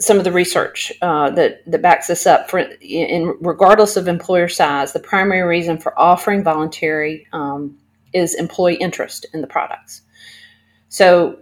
some 0.00 0.18
of 0.18 0.24
the 0.24 0.32
research 0.32 0.92
uh, 1.00 1.30
that 1.30 1.62
that 1.70 1.80
backs 1.80 2.08
this 2.08 2.26
up. 2.26 2.50
For 2.50 2.58
in 2.58 3.36
regardless 3.40 3.96
of 3.96 4.08
employer 4.08 4.48
size, 4.48 4.92
the 4.92 4.98
primary 4.98 5.42
reason 5.42 5.78
for 5.78 5.96
offering 5.98 6.42
voluntary 6.42 7.28
um, 7.32 7.78
is 8.12 8.34
employee 8.34 8.76
interest 8.76 9.26
in 9.32 9.40
the 9.40 9.46
products. 9.46 10.02
So, 10.88 11.38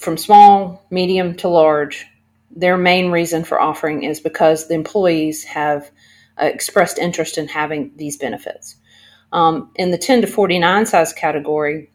from 0.00 0.16
small, 0.16 0.84
medium 0.90 1.36
to 1.36 1.48
large, 1.48 2.06
their 2.50 2.76
main 2.76 3.10
reason 3.10 3.44
for 3.44 3.60
offering 3.60 4.02
is 4.02 4.20
because 4.20 4.68
the 4.68 4.74
employees 4.74 5.44
have 5.44 5.90
uh, 6.40 6.46
expressed 6.46 6.98
interest 6.98 7.38
in 7.38 7.48
having 7.48 7.92
these 7.96 8.16
benefits. 8.16 8.76
Um, 9.32 9.70
in 9.76 9.90
the 9.90 9.98
10 9.98 10.22
to 10.22 10.26
49 10.26 10.86
size 10.86 11.12
category, 11.12 11.90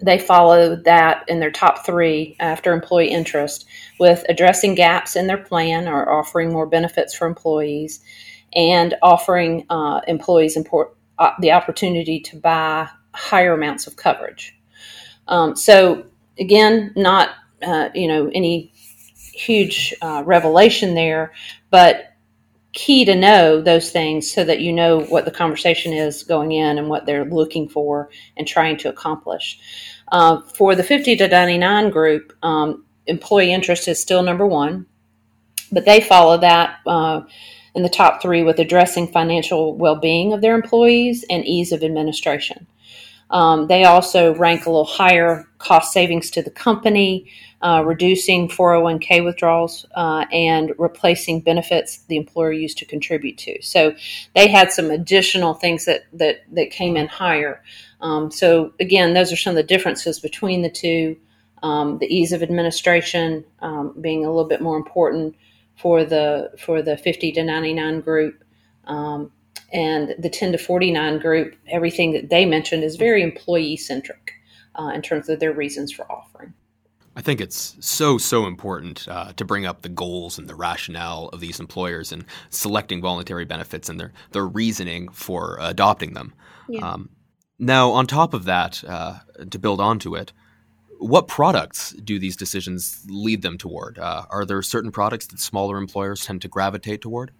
they 0.00 0.18
follow 0.18 0.74
that 0.74 1.24
in 1.28 1.38
their 1.38 1.50
top 1.50 1.86
three 1.86 2.36
after 2.40 2.72
employee 2.72 3.10
interest 3.10 3.66
with 4.00 4.24
addressing 4.28 4.74
gaps 4.74 5.14
in 5.14 5.26
their 5.26 5.38
plan 5.38 5.86
or 5.86 6.10
offering 6.10 6.52
more 6.52 6.66
benefits 6.66 7.14
for 7.14 7.26
employees 7.26 8.00
and 8.54 8.94
offering 9.00 9.64
uh, 9.70 10.00
employees 10.08 10.56
import, 10.56 10.96
uh, 11.18 11.30
the 11.40 11.52
opportunity 11.52 12.20
to 12.20 12.36
buy 12.36 12.88
higher 13.14 13.52
amounts 13.52 13.86
of 13.86 13.96
coverage. 13.96 14.56
Um, 15.28 15.56
so 15.56 16.06
again, 16.38 16.92
not 16.96 17.30
uh, 17.62 17.90
you 17.94 18.08
know 18.08 18.30
any 18.34 18.72
huge 19.32 19.94
uh, 20.02 20.22
revelation 20.24 20.94
there, 20.94 21.32
but 21.70 22.12
key 22.72 23.04
to 23.04 23.14
know 23.14 23.60
those 23.60 23.90
things 23.90 24.30
so 24.30 24.44
that 24.44 24.60
you 24.60 24.72
know 24.72 25.00
what 25.00 25.24
the 25.24 25.30
conversation 25.30 25.92
is 25.92 26.22
going 26.22 26.52
in 26.52 26.78
and 26.78 26.88
what 26.88 27.04
they're 27.04 27.24
looking 27.24 27.68
for 27.68 28.08
and 28.36 28.46
trying 28.46 28.76
to 28.78 28.88
accomplish. 28.88 29.58
Uh, 30.10 30.40
for 30.40 30.74
the 30.74 30.82
50 30.82 31.16
to 31.16 31.28
99 31.28 31.90
group, 31.90 32.32
um, 32.42 32.84
employee 33.06 33.52
interest 33.52 33.88
is 33.88 34.00
still 34.00 34.22
number 34.22 34.46
one, 34.46 34.86
but 35.70 35.84
they 35.84 36.00
follow 36.00 36.38
that 36.38 36.78
uh, 36.86 37.22
in 37.74 37.82
the 37.82 37.88
top 37.88 38.22
three 38.22 38.42
with 38.42 38.58
addressing 38.58 39.08
financial 39.08 39.76
well 39.76 39.96
being 39.96 40.32
of 40.32 40.40
their 40.40 40.54
employees 40.54 41.24
and 41.28 41.44
ease 41.44 41.72
of 41.72 41.82
administration. 41.82 42.66
Um, 43.32 43.66
they 43.66 43.84
also 43.84 44.34
rank 44.34 44.66
a 44.66 44.70
little 44.70 44.84
higher 44.84 45.48
cost 45.58 45.92
savings 45.92 46.30
to 46.32 46.42
the 46.42 46.50
company, 46.50 47.30
uh, 47.62 47.82
reducing 47.84 48.48
401k 48.48 49.24
withdrawals, 49.24 49.86
uh, 49.94 50.26
and 50.30 50.72
replacing 50.78 51.40
benefits 51.40 51.98
the 52.08 52.16
employer 52.16 52.52
used 52.52 52.76
to 52.78 52.84
contribute 52.84 53.38
to. 53.38 53.60
So 53.62 53.94
they 54.34 54.48
had 54.48 54.70
some 54.70 54.90
additional 54.90 55.54
things 55.54 55.86
that, 55.86 56.02
that, 56.12 56.42
that 56.52 56.70
came 56.70 56.96
in 56.96 57.08
higher. 57.08 57.62
Um, 58.02 58.30
so, 58.30 58.74
again, 58.78 59.14
those 59.14 59.32
are 59.32 59.36
some 59.36 59.52
of 59.52 59.56
the 59.56 59.62
differences 59.62 60.20
between 60.20 60.62
the 60.62 60.70
two. 60.70 61.16
Um, 61.62 61.98
the 61.98 62.12
ease 62.12 62.32
of 62.32 62.42
administration 62.42 63.44
um, 63.60 63.94
being 64.00 64.24
a 64.24 64.28
little 64.28 64.48
bit 64.48 64.60
more 64.60 64.76
important 64.76 65.36
for 65.76 66.04
the 66.04 66.50
for 66.58 66.82
the 66.82 66.96
50 66.96 67.30
to 67.32 67.44
99 67.44 68.00
group 68.00 68.42
um, 68.84 69.30
and 69.72 70.14
the 70.18 70.28
10 70.28 70.52
to 70.52 70.58
49 70.58 71.18
group, 71.18 71.56
everything 71.68 72.12
that 72.12 72.30
they 72.30 72.44
mentioned 72.44 72.84
is 72.84 72.96
very 72.96 73.22
employee 73.22 73.76
centric 73.76 74.32
uh, 74.78 74.90
in 74.94 75.02
terms 75.02 75.28
of 75.28 75.40
their 75.40 75.52
reasons 75.52 75.92
for 75.92 76.10
offering. 76.10 76.52
I 77.14 77.20
think 77.20 77.40
it's 77.40 77.76
so, 77.80 78.16
so 78.16 78.46
important 78.46 79.06
uh, 79.06 79.32
to 79.34 79.44
bring 79.44 79.66
up 79.66 79.82
the 79.82 79.90
goals 79.90 80.38
and 80.38 80.48
the 80.48 80.54
rationale 80.54 81.28
of 81.28 81.40
these 81.40 81.60
employers 81.60 82.10
and 82.10 82.24
selecting 82.48 83.02
voluntary 83.02 83.44
benefits 83.44 83.88
and 83.88 84.00
their, 84.00 84.12
their 84.30 84.46
reasoning 84.46 85.10
for 85.10 85.58
adopting 85.60 86.14
them. 86.14 86.32
Yeah. 86.68 86.92
Um, 86.92 87.10
now, 87.58 87.90
on 87.90 88.06
top 88.06 88.32
of 88.32 88.44
that, 88.44 88.82
uh, 88.84 89.18
to 89.50 89.58
build 89.58 89.80
onto 89.80 90.16
it, 90.16 90.32
what 90.98 91.28
products 91.28 91.92
do 91.92 92.18
these 92.18 92.36
decisions 92.36 93.04
lead 93.08 93.42
them 93.42 93.58
toward? 93.58 93.98
Uh, 93.98 94.24
are 94.30 94.44
there 94.46 94.62
certain 94.62 94.90
products 94.90 95.26
that 95.28 95.40
smaller 95.40 95.76
employers 95.76 96.24
tend 96.24 96.40
to 96.42 96.48
gravitate 96.48 97.02
toward? 97.02 97.32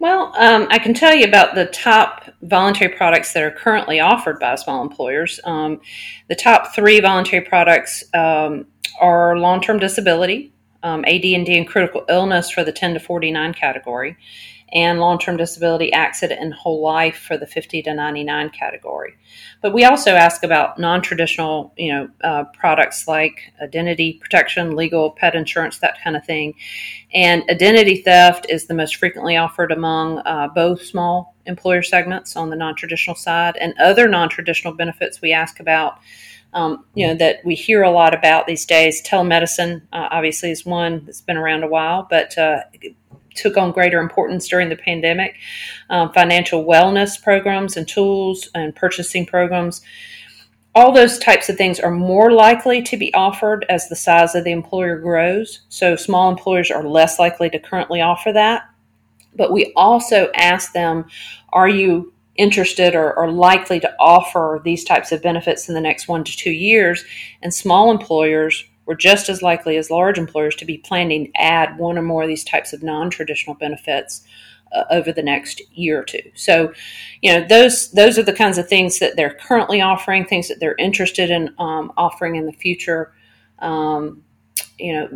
Well, 0.00 0.32
um, 0.38 0.66
I 0.70 0.78
can 0.78 0.94
tell 0.94 1.14
you 1.14 1.26
about 1.26 1.54
the 1.54 1.66
top 1.66 2.24
voluntary 2.40 2.96
products 2.96 3.34
that 3.34 3.42
are 3.42 3.50
currently 3.50 4.00
offered 4.00 4.40
by 4.40 4.54
small 4.54 4.80
employers. 4.80 5.38
Um, 5.44 5.82
the 6.26 6.34
top 6.34 6.74
three 6.74 7.00
voluntary 7.00 7.44
products 7.44 8.02
um, 8.14 8.64
are 8.98 9.36
long-term 9.36 9.78
disability, 9.78 10.54
um, 10.82 11.04
AD&D, 11.04 11.54
and 11.54 11.68
critical 11.68 12.06
illness 12.08 12.48
for 12.48 12.64
the 12.64 12.72
10 12.72 12.94
to 12.94 13.00
49 13.00 13.52
category, 13.52 14.16
and 14.72 15.00
long 15.00 15.18
term 15.18 15.36
disability 15.36 15.92
accident 15.92 16.40
and 16.40 16.54
whole 16.54 16.82
life 16.82 17.16
for 17.16 17.36
the 17.36 17.46
50 17.46 17.82
to 17.82 17.94
99 17.94 18.50
category. 18.50 19.14
But 19.60 19.72
we 19.74 19.84
also 19.84 20.12
ask 20.12 20.42
about 20.42 20.78
non 20.78 21.02
traditional 21.02 21.72
you 21.76 21.92
know, 21.92 22.08
uh, 22.22 22.44
products 22.54 23.08
like 23.08 23.52
identity 23.60 24.14
protection, 24.20 24.76
legal, 24.76 25.10
pet 25.12 25.34
insurance, 25.34 25.78
that 25.78 26.02
kind 26.02 26.16
of 26.16 26.24
thing. 26.24 26.54
And 27.12 27.42
identity 27.50 28.02
theft 28.02 28.46
is 28.48 28.66
the 28.66 28.74
most 28.74 28.96
frequently 28.96 29.36
offered 29.36 29.72
among 29.72 30.18
uh, 30.20 30.48
both 30.54 30.82
small 30.82 31.34
employer 31.46 31.82
segments 31.82 32.36
on 32.36 32.50
the 32.50 32.56
non 32.56 32.74
traditional 32.76 33.16
side 33.16 33.56
and 33.56 33.74
other 33.80 34.08
non 34.08 34.28
traditional 34.28 34.74
benefits 34.74 35.20
we 35.20 35.32
ask 35.32 35.60
about. 35.60 35.98
Um, 36.52 36.84
you 36.94 37.06
know 37.06 37.14
that 37.14 37.44
we 37.44 37.54
hear 37.54 37.84
a 37.84 37.90
lot 37.92 38.12
about 38.12 38.48
these 38.48 38.66
days. 38.66 39.00
Telemedicine, 39.06 39.82
uh, 39.92 40.08
obviously, 40.10 40.50
is 40.50 40.66
one 40.66 41.04
that's 41.04 41.20
been 41.20 41.36
around 41.36 41.62
a 41.62 41.68
while, 41.68 42.08
but 42.10 42.36
uh, 42.36 42.62
took 43.40 43.56
on 43.56 43.72
greater 43.72 44.00
importance 44.00 44.48
during 44.48 44.68
the 44.68 44.76
pandemic. 44.76 45.36
Um, 45.88 46.12
financial 46.12 46.64
wellness 46.64 47.20
programs 47.22 47.76
and 47.76 47.86
tools 47.86 48.48
and 48.54 48.74
purchasing 48.74 49.26
programs. 49.26 49.80
All 50.74 50.92
those 50.92 51.18
types 51.18 51.48
of 51.48 51.56
things 51.56 51.80
are 51.80 51.90
more 51.90 52.30
likely 52.30 52.80
to 52.82 52.96
be 52.96 53.12
offered 53.12 53.66
as 53.68 53.88
the 53.88 53.96
size 53.96 54.34
of 54.34 54.44
the 54.44 54.52
employer 54.52 54.98
grows. 54.98 55.60
So, 55.68 55.96
small 55.96 56.30
employers 56.30 56.70
are 56.70 56.84
less 56.84 57.18
likely 57.18 57.50
to 57.50 57.58
currently 57.58 58.00
offer 58.00 58.32
that. 58.32 58.68
But 59.34 59.52
we 59.52 59.72
also 59.74 60.30
ask 60.34 60.72
them, 60.72 61.06
are 61.52 61.68
you 61.68 62.12
interested 62.36 62.94
or, 62.94 63.12
or, 63.14 63.30
likely 63.30 63.80
to 63.80 63.92
offer 63.98 64.60
these 64.64 64.84
types 64.84 65.12
of 65.12 65.22
benefits 65.22 65.68
in 65.68 65.74
the 65.74 65.80
next 65.80 66.08
one 66.08 66.24
to 66.24 66.36
two 66.36 66.52
years? 66.52 67.04
And 67.42 67.52
small 67.52 67.90
employers 67.90 68.64
we're 68.90 68.96
just 68.96 69.28
as 69.28 69.40
likely 69.40 69.76
as 69.76 69.88
large 69.88 70.18
employers 70.18 70.56
to 70.56 70.64
be 70.64 70.76
planning 70.76 71.26
to 71.26 71.40
add 71.40 71.78
one 71.78 71.96
or 71.96 72.02
more 72.02 72.24
of 72.24 72.28
these 72.28 72.42
types 72.42 72.72
of 72.72 72.82
non-traditional 72.82 73.54
benefits 73.54 74.22
uh, 74.72 74.82
over 74.90 75.12
the 75.12 75.22
next 75.22 75.62
year 75.78 76.00
or 76.00 76.02
two. 76.02 76.32
So, 76.34 76.72
you 77.22 77.32
know, 77.32 77.46
those 77.46 77.92
those 77.92 78.18
are 78.18 78.24
the 78.24 78.32
kinds 78.32 78.58
of 78.58 78.68
things 78.68 78.98
that 78.98 79.14
they're 79.14 79.38
currently 79.46 79.80
offering, 79.80 80.24
things 80.24 80.48
that 80.48 80.58
they're 80.58 80.74
interested 80.74 81.30
in 81.30 81.54
um, 81.60 81.92
offering 81.96 82.34
in 82.34 82.46
the 82.46 82.52
future. 82.52 83.12
Um, 83.60 84.24
you 84.76 84.92
know, 84.92 85.08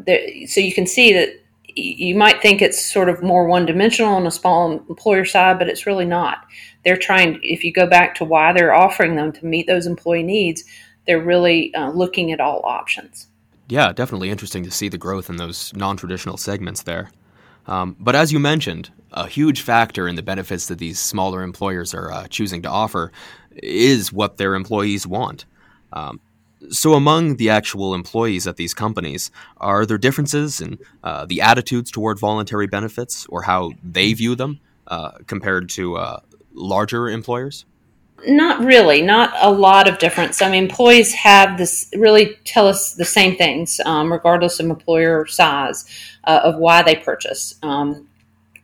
so 0.47 0.61
you 0.61 0.73
can 0.73 0.87
see 0.87 1.13
that 1.13 1.31
you 1.75 2.15
might 2.15 2.41
think 2.41 2.63
it's 2.63 2.93
sort 2.93 3.09
of 3.09 3.25
more 3.25 3.49
one 3.49 3.67
dimensional 3.67 4.15
on 4.15 4.25
a 4.25 4.31
small 4.31 4.71
employer 4.71 5.25
side, 5.25 5.59
but 5.59 5.69
it's 5.69 5.85
really 5.85 6.07
not. 6.07 6.47
They're 6.85 6.97
trying, 6.97 7.41
if 7.43 7.65
you 7.65 7.73
go 7.73 7.89
back 7.89 8.15
to 8.17 8.25
why 8.25 8.53
they're 8.53 8.73
offering 8.73 9.17
them 9.17 9.33
to 9.33 9.45
meet 9.47 9.67
those 9.67 9.89
employee 9.89 10.23
needs, 10.23 10.63
they're 11.09 11.21
really 11.21 11.75
uh, 11.75 11.91
looking 11.91 12.31
at 12.31 12.39
all 12.39 12.61
options 12.65 13.27
yeah, 13.69 13.93
definitely 13.93 14.31
interesting 14.31 14.65
to 14.65 14.71
see 14.71 14.89
the 14.89 14.99
growth 14.99 15.31
in 15.31 15.37
those 15.37 15.73
non 15.75 15.97
traditional 15.97 16.37
segments 16.37 16.83
there. 16.83 17.11
Um, 17.67 17.97
but 17.99 18.15
as 18.15 18.33
you 18.33 18.39
mentioned, 18.39 18.91
a 19.13 19.27
huge 19.27 19.63
factor 19.63 20.07
in 20.07 20.17
the 20.17 20.23
benefits 20.23 20.67
that 20.67 20.79
these 20.79 20.99
smaller 20.99 21.43
employers 21.43 21.95
are 21.95 22.13
uh, 22.13 22.27
choosing 22.29 22.63
to 22.63 22.69
offer 22.69 23.11
is 23.57 24.13
what 24.13 24.37
their 24.37 24.55
employees 24.55 25.07
want. 25.07 25.47
Um, 25.93 26.21
so, 26.71 26.95
among 26.95 27.37
the 27.37 27.51
actual 27.51 27.95
employees 27.95 28.47
at 28.47 28.57
these 28.57 28.75
companies, 28.75 29.31
are 29.59 29.85
there 29.87 29.99
differences 29.99 30.61
in 30.61 30.79
uh, 31.03 31.27
the 31.27 31.41
attitudes 31.41 31.91
toward 31.91 32.19
voluntary 32.19 32.67
benefits 32.67 33.27
or 33.29 33.43
how 33.43 33.73
they 33.83 34.13
view 34.13 34.35
them 34.35 34.61
uh, 34.87 35.13
compared 35.27 35.69
to 35.71 35.97
uh, 35.97 36.21
larger 36.53 37.09
employers? 37.09 37.65
Not 38.27 38.65
really, 38.65 39.03
not 39.03 39.35
a 39.41 39.51
lot 39.51 39.89
of 39.89 39.99
difference. 39.99 40.41
I 40.41 40.51
mean, 40.51 40.65
employees 40.65 41.13
have 41.15 41.59
this 41.59 41.91
really 41.95 42.37
tell 42.45 42.67
us 42.67 42.95
the 42.95 43.05
same 43.05 43.37
things, 43.37 43.81
um, 43.85 44.13
regardless 44.13 44.61
of 44.61 44.67
employer 44.67 45.27
size, 45.27 45.85
uh, 46.25 46.41
of 46.43 46.57
why 46.57 46.83
they 46.83 46.97
purchase. 46.97 47.55
Um, 47.63 48.09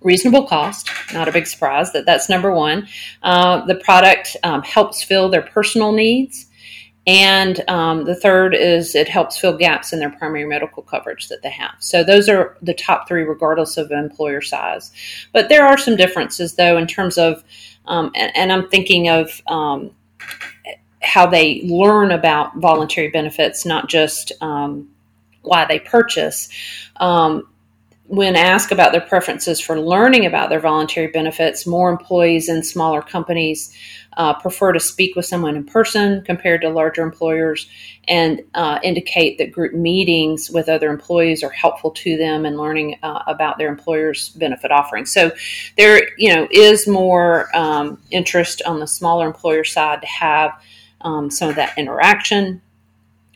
reasonable 0.03 0.47
cost, 0.47 0.91
not 1.13 1.29
a 1.29 1.33
big 1.33 1.47
surprise 1.47 1.93
that 1.93 2.07
that's 2.07 2.29
number 2.29 2.53
one. 2.53 2.89
Uh, 3.23 3.65
the 3.67 3.75
product 3.75 4.37
um, 4.45 4.63
helps 4.63 5.03
fill 5.03 5.29
their 5.29 5.43
personal 5.43 5.93
needs. 5.93 6.47
And 7.07 7.69
um, 7.69 8.05
the 8.05 8.15
third 8.15 8.55
is 8.55 8.95
it 8.95 9.09
helps 9.09 9.39
fill 9.39 9.57
gaps 9.57 9.93
in 9.93 9.99
their 9.99 10.11
primary 10.11 10.47
medical 10.47 10.83
coverage 10.83 11.29
that 11.29 11.43
they 11.43 11.51
have. 11.51 11.75
So 11.79 12.05
those 12.05 12.29
are 12.29 12.57
the 12.63 12.75
top 12.75 13.09
three, 13.09 13.23
regardless 13.23 13.77
of 13.77 13.91
employer 13.91 14.41
size. 14.41 14.93
But 15.33 15.49
there 15.49 15.67
are 15.67 15.79
some 15.79 15.97
differences, 15.97 16.55
though, 16.55 16.77
in 16.77 16.87
terms 16.87 17.17
of 17.17 17.43
um, 17.87 18.11
and, 18.15 18.37
and, 18.37 18.53
I'm 18.53 18.69
thinking 18.69 19.09
of 19.09 19.41
um, 19.47 19.91
how 21.03 21.27
they 21.27 21.63
learn 21.63 22.13
about 22.13 22.57
voluntary 22.57 23.09
benefits, 23.09 23.65
not 23.65 23.89
just 23.89 24.33
um, 24.41 24.89
why 25.43 25.65
they 25.65 25.81
purchase. 25.81 26.49
Um, 26.97 27.49
when 28.07 28.35
asked 28.35 28.73
about 28.73 28.91
their 28.91 29.01
preferences 29.01 29.61
for 29.61 29.81
learning 29.81 30.27
about 30.27 30.51
their 30.51 30.59
voluntary 30.59 31.07
benefits, 31.07 31.65
more 31.65 31.91
employees 31.91 32.49
in 32.49 32.63
smaller 32.65 33.03
companies 33.03 33.73
uh, 34.21 34.35
prefer 34.35 34.71
to 34.71 34.79
speak 34.79 35.17
with 35.17 35.25
someone 35.25 35.57
in 35.57 35.65
person 35.65 36.23
compared 36.27 36.61
to 36.61 36.69
larger 36.69 37.03
employers 37.03 37.71
and 38.07 38.43
uh, 38.53 38.79
indicate 38.83 39.39
that 39.39 39.51
group 39.51 39.73
meetings 39.73 40.51
with 40.51 40.69
other 40.69 40.91
employees 40.91 41.43
are 41.43 41.49
helpful 41.49 41.91
to 41.91 42.19
them 42.19 42.45
in 42.45 42.59
learning 42.59 42.99
uh, 43.03 43.23
about 43.27 43.57
their 43.57 43.71
employer's 43.71 44.29
benefit 44.31 44.71
offerings. 44.71 45.11
So 45.11 45.33
there, 45.79 46.03
you 46.19 46.35
know, 46.35 46.47
is 46.51 46.87
more 46.87 47.49
um, 47.57 47.99
interest 48.11 48.61
on 48.67 48.79
the 48.79 48.87
smaller 48.87 49.27
employer 49.27 49.65
side 49.65 50.03
to 50.03 50.07
have 50.07 50.53
um, 51.01 51.31
some 51.31 51.49
of 51.49 51.57
that 51.57 51.79
interaction 51.79 52.61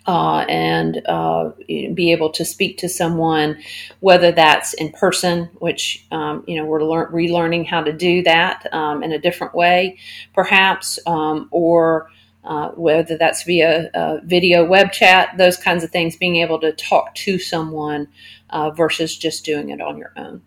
uh, 0.06 0.44
and 0.48 1.02
uh, 1.06 1.50
be 1.66 2.12
able 2.12 2.30
to 2.30 2.44
speak 2.44 2.78
to 2.78 2.88
someone, 2.88 3.56
whether 4.00 4.32
that's 4.32 4.74
in 4.74 4.90
person, 4.92 5.44
which 5.54 6.04
um, 6.10 6.44
you 6.46 6.56
know 6.56 6.66
we're 6.66 6.82
lear- 6.82 7.10
relearning 7.10 7.66
how 7.66 7.82
to 7.82 7.92
do 7.92 8.22
that 8.22 8.66
um, 8.72 9.02
in 9.02 9.12
a 9.12 9.18
different 9.18 9.54
way, 9.54 9.98
perhaps, 10.34 10.98
um, 11.06 11.48
or 11.50 12.10
uh, 12.44 12.68
whether 12.70 13.16
that's 13.16 13.44
via 13.44 14.20
video 14.24 14.64
web 14.64 14.92
chat, 14.92 15.34
those 15.38 15.56
kinds 15.56 15.82
of 15.82 15.90
things. 15.90 16.16
Being 16.16 16.36
able 16.36 16.60
to 16.60 16.72
talk 16.72 17.14
to 17.16 17.38
someone 17.38 18.08
uh, 18.50 18.70
versus 18.70 19.16
just 19.16 19.44
doing 19.44 19.70
it 19.70 19.80
on 19.80 19.96
your 19.96 20.12
own. 20.16 20.42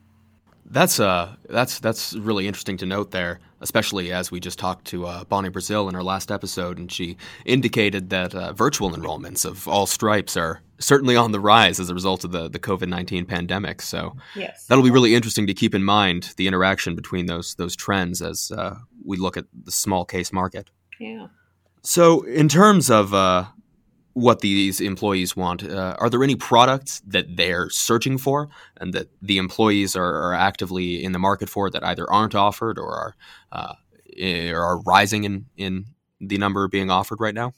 That's 0.69 0.99
uh, 0.99 1.35
that's 1.49 1.79
that's 1.79 2.13
really 2.13 2.45
interesting 2.45 2.77
to 2.77 2.85
note 2.85 3.11
there, 3.11 3.39
especially 3.61 4.11
as 4.11 4.31
we 4.31 4.41
just 4.41 4.59
talked 4.59 4.85
to 4.87 5.05
uh, 5.05 5.23
Bonnie 5.23 5.49
Brazil 5.49 5.87
in 5.87 5.95
our 5.95 6.03
last 6.03 6.29
episode, 6.29 6.77
and 6.77 6.91
she 6.91 7.15
indicated 7.45 8.09
that 8.09 8.35
uh, 8.35 8.51
virtual 8.51 8.91
enrollments 8.91 9.45
of 9.45 9.67
all 9.67 9.85
stripes 9.85 10.35
are 10.35 10.61
certainly 10.79 11.15
on 11.15 11.31
the 11.31 11.39
rise 11.39 11.79
as 11.79 11.89
a 11.89 11.93
result 11.93 12.25
of 12.25 12.31
the 12.31 12.49
the 12.49 12.59
COVID 12.59 12.89
nineteen 12.89 13.25
pandemic. 13.25 13.81
So 13.81 14.17
yes. 14.35 14.65
that'll 14.67 14.83
be 14.83 14.91
really 14.91 15.15
interesting 15.15 15.47
to 15.47 15.53
keep 15.53 15.73
in 15.73 15.83
mind 15.83 16.33
the 16.35 16.47
interaction 16.47 16.95
between 16.95 17.27
those 17.27 17.55
those 17.55 17.75
trends 17.75 18.21
as 18.21 18.51
uh, 18.51 18.75
we 19.05 19.15
look 19.15 19.37
at 19.37 19.45
the 19.63 19.71
small 19.71 20.03
case 20.03 20.33
market. 20.33 20.69
Yeah. 20.99 21.27
So 21.81 22.23
in 22.23 22.49
terms 22.49 22.89
of 22.89 23.13
uh, 23.13 23.45
what 24.17 24.39
these 24.39 24.81
employees 24.81 25.37
want. 25.37 25.63
Uh, 25.63 25.95
are 25.99 26.09
there 26.09 26.23
any 26.23 26.35
products 26.35 27.01
that 27.05 27.37
they're 27.37 27.69
searching 27.69 28.17
for 28.17 28.49
and 28.77 28.91
that 28.91 29.07
the 29.21 29.37
employees 29.37 29.95
are, 29.95 30.15
are 30.23 30.33
actively 30.33 31.03
in 31.03 31.11
the 31.11 31.19
market 31.19 31.47
for 31.47 31.69
that 31.69 31.83
either 31.83 32.11
aren't 32.11 32.33
offered 32.33 32.79
or 32.79 32.89
are 32.89 33.15
uh, 33.51 33.73
or 34.19 34.59
are 34.59 34.79
rising 34.81 35.23
in 35.23 35.45
in 35.55 35.85
the 36.19 36.39
number 36.39 36.67
being 36.67 36.89
offered 36.89 37.21
right 37.21 37.35
now? 37.35 37.53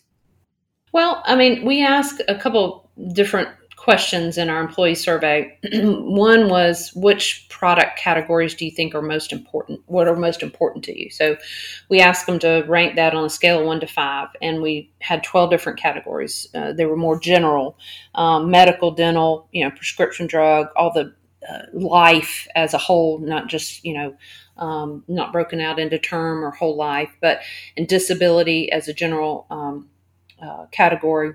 Well, 0.92 1.24
I 1.26 1.38
mean, 1.38 1.64
we 1.64 1.82
ask 1.82 2.18
a 2.28 2.36
couple 2.36 2.90
different 3.14 3.48
questions 3.90 4.38
in 4.38 4.52
our 4.52 4.62
employee 4.62 4.94
survey. 4.94 5.58
One 5.74 6.48
was 6.48 6.92
which 6.94 7.48
product 7.50 7.98
categories 7.98 8.54
do 8.54 8.64
you 8.64 8.70
think 8.70 8.94
are 8.94 9.02
most 9.02 9.34
important? 9.34 9.82
What 9.88 10.08
are 10.08 10.16
most 10.16 10.44
important 10.44 10.86
to 10.86 10.96
you? 10.96 11.10
So 11.10 11.38
we 11.90 12.00
asked 12.00 12.28
them 12.28 12.38
to 12.38 12.64
rank 12.68 12.98
that 12.98 13.16
on 13.16 13.26
a 13.26 13.32
scale 13.32 13.62
of 13.62 13.66
one 13.66 13.80
to 13.80 13.88
five, 13.88 14.28
and 14.44 14.62
we 14.62 14.92
had 15.00 15.24
12 15.24 15.50
different 15.50 15.80
categories. 15.80 16.48
Uh, 16.54 16.72
they 16.72 16.86
were 16.86 16.96
more 16.96 17.20
general 17.20 17.80
um, 18.14 18.52
medical, 18.52 18.92
dental, 18.92 19.48
you 19.52 19.64
know, 19.64 19.72
prescription 19.72 20.28
drug, 20.28 20.68
all 20.76 20.94
the 20.94 21.12
uh, 21.50 21.64
life 21.74 22.48
as 22.56 22.76
a 22.76 22.78
whole, 22.78 23.18
not 23.18 23.48
just, 23.48 23.84
you 23.84 23.96
know, 23.96 24.16
um, 24.58 25.04
not 25.08 25.34
broken 25.34 25.60
out 25.60 25.80
into 25.80 25.98
term 25.98 26.46
or 26.46 26.52
whole 26.52 26.78
life, 26.78 27.10
but 27.22 27.40
in 27.76 27.88
disability 27.88 28.72
as 28.72 28.88
a 28.88 28.94
general 28.94 29.48
um, 29.50 29.90
uh, 30.40 30.68
category 30.68 31.34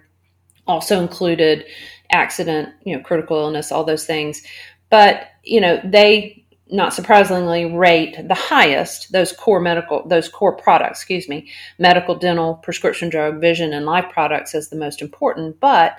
also 0.66 1.00
included 1.00 1.66
accident, 2.14 2.71
you 2.85 2.97
know, 2.97 3.02
critical 3.02 3.37
illness, 3.37 3.71
all 3.71 3.85
those 3.85 4.06
things. 4.06 4.42
But, 4.88 5.28
you 5.42 5.61
know, 5.61 5.80
they 5.85 6.44
not 6.71 6.94
surprisingly 6.94 7.66
rate 7.66 8.16
the 8.26 8.35
highest 8.35 9.12
those 9.12 9.33
core 9.33 9.61
medical 9.61 10.06
those 10.09 10.28
core 10.28 10.56
products 10.56 11.00
excuse 11.00 11.28
me 11.28 11.49
medical 11.78 12.14
dental 12.14 12.54
prescription 12.54 13.11
drug 13.11 13.40
vision 13.40 13.73
and 13.75 13.85
life 13.85 14.06
products 14.11 14.54
as 14.54 14.71
the 14.71 14.76
most 14.76 15.02
important 15.02 15.61
but 15.61 15.99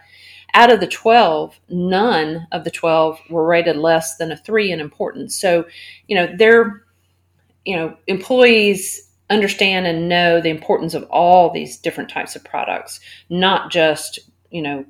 out 0.56 0.72
of 0.72 0.80
the 0.80 0.88
12 0.88 1.60
none 1.70 2.48
of 2.52 2.64
the 2.64 2.72
12 2.72 3.20
were 3.30 3.46
rated 3.46 3.78
less 3.78 4.18
than 4.18 4.32
a 4.32 4.38
3 4.38 4.72
in 4.72 4.80
importance 4.80 5.40
so 5.40 5.66
you 6.08 6.16
know 6.16 6.28
they're 6.38 6.84
you 7.64 7.76
know 7.76 7.96
employees 8.08 9.12
understand 9.30 9.86
and 9.86 10.10
know 10.10 10.42
the 10.42 10.50
importance 10.50 10.94
of 10.94 11.04
all 11.12 11.52
these 11.52 11.78
different 11.78 12.10
types 12.10 12.36
of 12.36 12.44
products 12.44 13.00
not 13.30 13.72
just 13.72 14.20
you 14.50 14.62
know 14.62 14.84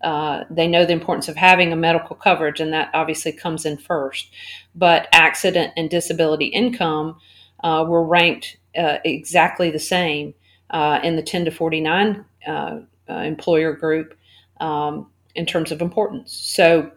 uh, 0.00 0.44
they 0.48 0.68
know 0.68 0.84
the 0.84 0.92
importance 0.92 1.28
of 1.28 1.36
having 1.36 1.72
a 1.72 1.76
medical 1.76 2.14
coverage, 2.14 2.60
and 2.60 2.72
that 2.72 2.90
obviously 2.94 3.32
comes 3.32 3.64
in 3.64 3.76
first. 3.76 4.30
But 4.74 5.08
accident 5.12 5.72
and 5.76 5.90
disability 5.90 6.46
income 6.46 7.16
uh, 7.64 7.84
were 7.88 8.04
ranked 8.04 8.58
uh, 8.76 8.98
exactly 9.04 9.70
the 9.70 9.78
same 9.78 10.34
uh, 10.70 11.00
in 11.02 11.16
the 11.16 11.22
10 11.22 11.46
to 11.46 11.50
49 11.50 12.24
uh, 12.46 12.80
employer 13.08 13.72
group 13.72 14.16
um, 14.60 15.10
in 15.34 15.46
terms 15.46 15.72
of 15.72 15.82
importance. 15.82 16.32
So, 16.32 16.92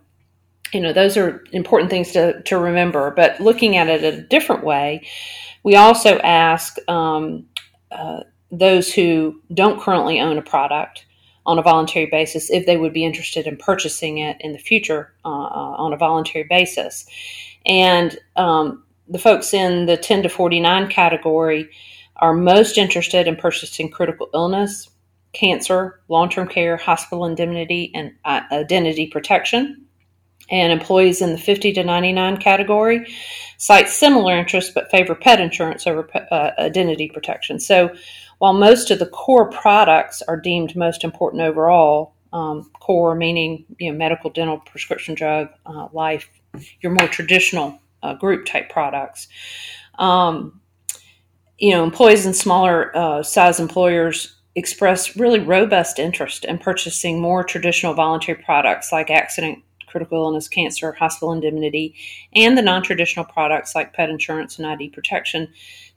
you 0.72 0.81
know, 0.81 0.93
those 0.93 1.17
are 1.17 1.43
important 1.51 1.89
things 1.89 2.12
to, 2.12 2.41
to 2.43 2.58
remember. 2.58 3.12
But 3.12 3.39
looking 3.39 3.77
at 3.77 3.89
it 3.89 4.03
a 4.03 4.22
different 4.22 4.63
way, 4.63 5.08
we 5.63 5.75
also 5.75 6.20
ask 6.20 6.77
um, 6.88 7.48
those 8.51 8.93
who 8.93 9.41
don't 9.53 9.81
currently 9.81 10.20
own 10.20 10.38
a 10.38 10.41
product 10.41 11.05
on 11.45 11.57
a 11.57 11.62
voluntary 11.62 12.05
basis 12.05 12.50
if 12.50 12.65
they 12.65 12.77
would 12.77 12.93
be 12.93 13.05
interested 13.05 13.48
in 13.48 13.57
purchasing 13.57 14.19
it 14.19 14.38
in 14.39 14.53
the 14.53 14.60
future 14.60 15.13
uh, 15.25 15.29
uh 15.29 15.75
on 15.77 15.93
a 15.93 15.98
voluntary 15.98 16.45
basis. 16.50 17.05
And 17.65 18.17
um, 18.36 18.83
the 19.07 19.19
folks 19.19 19.53
in 19.53 19.86
the 19.86 19.98
10 19.98 20.24
to 20.24 20.29
49 20.29 20.87
category 20.89 21.70
are 22.18 22.33
most 22.33 22.77
interested 22.77 23.27
in 23.27 23.35
purchasing 23.35 23.89
critical 23.89 24.29
illness, 24.33 24.89
cancer, 25.33 26.01
long 26.07 26.29
term 26.29 26.48
care, 26.48 26.77
hospital 26.77 27.25
indemnity, 27.25 27.92
and 27.96 28.13
uh, 28.25 28.42
identity 28.51 29.07
protection. 29.07 29.85
And 30.50 30.74
employees 30.74 31.22
in 31.22 31.31
the 31.31 31.37
50 31.37 31.72
to 31.74 31.83
99 31.83 32.37
category 32.37 33.07
cite 33.57 33.87
similar 33.87 34.35
interests 34.35 34.72
but 34.74 34.89
favor 34.89 35.16
pet 35.16 35.39
insurance 35.39 35.85
over 35.87 36.09
uh, 36.31 36.51
identity 36.59 37.07
protection. 37.07 37.59
So 37.59 37.96
while 38.42 38.54
most 38.54 38.90
of 38.90 38.98
the 38.98 39.06
core 39.06 39.51
products 39.51 40.24
are 40.24 40.36
deemed 40.36 40.75
most 40.75 41.04
important 41.04 41.44
overall, 41.44 42.16
um, 42.34 42.72
core 42.80 43.14
meaning 43.14 43.64
you 43.77 43.92
know 43.92 43.96
medical, 43.96 44.32
dental, 44.32 44.58
prescription 44.58 45.14
drug, 45.14 45.50
uh, 45.68 45.90
life, 45.94 46.27
your 46.80 46.92
more 46.92 47.08
traditional 47.08 47.80
uh, 48.01 48.16
group 48.16 48.48
type 48.48 48.68
products. 48.72 49.27
Um, 50.00 50.60
you 51.60 51.70
know, 51.70 51.84
employees 51.84 52.25
in 52.25 52.34
smaller 52.34 52.98
uh, 52.98 53.22
size 53.22 53.60
employers 53.60 54.36
express 54.56 55.16
really 55.16 55.40
robust 55.40 56.00
interest 56.00 56.44
in 56.44 56.58
purchasing 56.58 57.22
more 57.22 57.44
traditional 57.44 57.94
voluntary 57.94 58.42
products 58.42 58.92
like 58.92 59.12
accident, 59.12 59.60
critical 59.86 60.24
illness, 60.24 60.48
cancer, 60.48 60.94
hospital 60.94 61.32
indemnity, 61.32 61.94
and 62.34 62.58
the 62.58 62.64
non 62.64 62.82
traditional 62.82 63.24
products 63.24 63.75
like 63.75 63.94
pet 63.94 64.10
insurance 64.10 64.58
and 64.58 64.66
ID 64.66 64.90
protection 64.90 65.48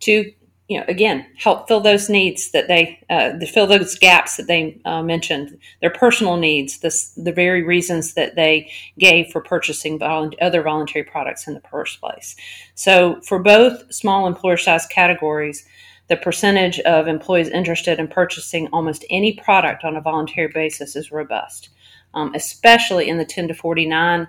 to 0.01 0.31
you 0.69 0.79
know, 0.79 0.85
again, 0.89 1.27
help 1.37 1.69
fill 1.69 1.81
those 1.81 2.09
needs 2.09 2.51
that 2.53 2.69
they, 2.69 2.99
uh, 3.11 3.39
fill 3.47 3.67
those 3.67 3.99
gaps 3.99 4.37
that 4.37 4.47
they 4.47 4.81
uh, 4.87 5.03
mentioned, 5.03 5.59
their 5.83 5.91
personal 5.91 6.39
needs, 6.39 6.79
this, 6.79 7.11
the 7.17 7.33
very 7.33 7.63
reasons 7.63 8.15
that 8.15 8.35
they 8.35 8.71
gave 8.99 9.27
for 9.31 9.43
purchasing 9.43 10.03
other 10.03 10.63
voluntary 10.63 11.05
products 11.05 11.47
in 11.47 11.53
the 11.53 11.61
first 11.71 12.01
place. 12.01 12.35
So, 12.75 13.21
for 13.23 13.39
both 13.39 13.93
small 13.93 14.27
employer 14.27 14.57
size 14.57 14.87
categories, 14.87 15.67
the 16.09 16.17
percentage 16.17 16.81
of 16.81 17.09
employees 17.09 17.49
interested 17.49 17.99
in 17.99 18.09
purchasing 18.09 18.69
almost 18.73 19.05
any 19.11 19.35
product 19.35 19.85
on 19.85 19.97
a 19.97 20.01
voluntary 20.01 20.49
basis 20.49 20.97
is 20.97 21.13
robust, 21.13 21.71
um, 22.15 22.35
especially 22.35 23.09
in 23.09 23.19
the 23.19 23.25
10 23.25 23.49
to 23.49 23.55
49 23.55 24.29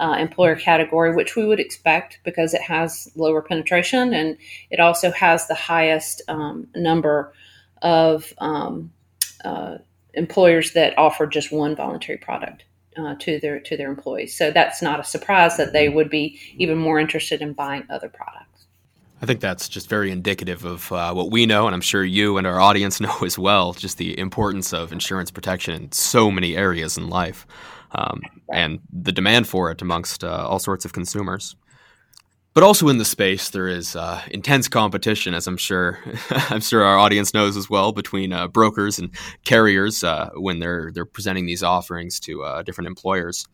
uh, 0.00 0.16
employer 0.18 0.56
category, 0.56 1.14
which 1.14 1.36
we 1.36 1.44
would 1.44 1.60
expect 1.60 2.18
because 2.24 2.54
it 2.54 2.62
has 2.62 3.10
lower 3.14 3.42
penetration 3.42 4.14
and 4.14 4.36
it 4.70 4.80
also 4.80 5.10
has 5.12 5.46
the 5.46 5.54
highest 5.54 6.22
um, 6.26 6.66
number 6.74 7.32
of 7.82 8.32
um, 8.38 8.90
uh, 9.44 9.76
employers 10.14 10.72
that 10.72 10.96
offer 10.98 11.26
just 11.26 11.52
one 11.52 11.76
voluntary 11.76 12.18
product 12.18 12.64
uh, 12.96 13.14
to 13.20 13.38
their 13.40 13.60
to 13.60 13.76
their 13.76 13.90
employees. 13.90 14.36
So 14.36 14.50
that's 14.50 14.80
not 14.80 15.00
a 15.00 15.04
surprise 15.04 15.56
that 15.58 15.72
they 15.72 15.88
would 15.88 16.10
be 16.10 16.38
even 16.56 16.78
more 16.78 16.98
interested 16.98 17.42
in 17.42 17.52
buying 17.52 17.84
other 17.90 18.08
products. 18.08 18.66
I 19.22 19.26
think 19.26 19.40
that's 19.40 19.68
just 19.68 19.90
very 19.90 20.10
indicative 20.10 20.64
of 20.64 20.90
uh, 20.90 21.12
what 21.12 21.30
we 21.30 21.44
know, 21.44 21.66
and 21.66 21.74
I'm 21.74 21.82
sure 21.82 22.02
you 22.02 22.38
and 22.38 22.46
our 22.46 22.58
audience 22.58 23.00
know 23.02 23.18
as 23.18 23.38
well. 23.38 23.74
Just 23.74 23.98
the 23.98 24.18
importance 24.18 24.72
of 24.72 24.92
insurance 24.92 25.30
protection 25.30 25.74
in 25.74 25.92
so 25.92 26.30
many 26.30 26.56
areas 26.56 26.96
in 26.96 27.10
life 27.10 27.46
um, 27.92 28.20
and 28.52 28.80
the 28.92 29.12
demand 29.12 29.48
for 29.48 29.70
it 29.70 29.82
amongst 29.82 30.24
uh, 30.24 30.46
all 30.48 30.58
sorts 30.58 30.84
of 30.84 30.92
consumers. 30.92 31.56
But 32.52 32.64
also 32.64 32.88
in 32.88 32.98
the 32.98 33.04
space, 33.04 33.50
there 33.50 33.68
is 33.68 33.94
uh, 33.94 34.20
intense 34.30 34.66
competition, 34.66 35.34
as 35.34 35.46
I'm 35.46 35.56
sure 35.56 36.00
I'm 36.30 36.60
sure 36.60 36.82
our 36.82 36.98
audience 36.98 37.32
knows 37.32 37.56
as 37.56 37.70
well, 37.70 37.92
between 37.92 38.32
uh, 38.32 38.48
brokers 38.48 38.98
and 38.98 39.10
carriers 39.44 40.02
uh, 40.02 40.30
when 40.34 40.58
they're 40.58 40.90
they're 40.92 41.04
presenting 41.04 41.46
these 41.46 41.62
offerings 41.62 42.18
to 42.20 42.42
uh, 42.42 42.62
different 42.62 42.88
employers. 42.88 43.46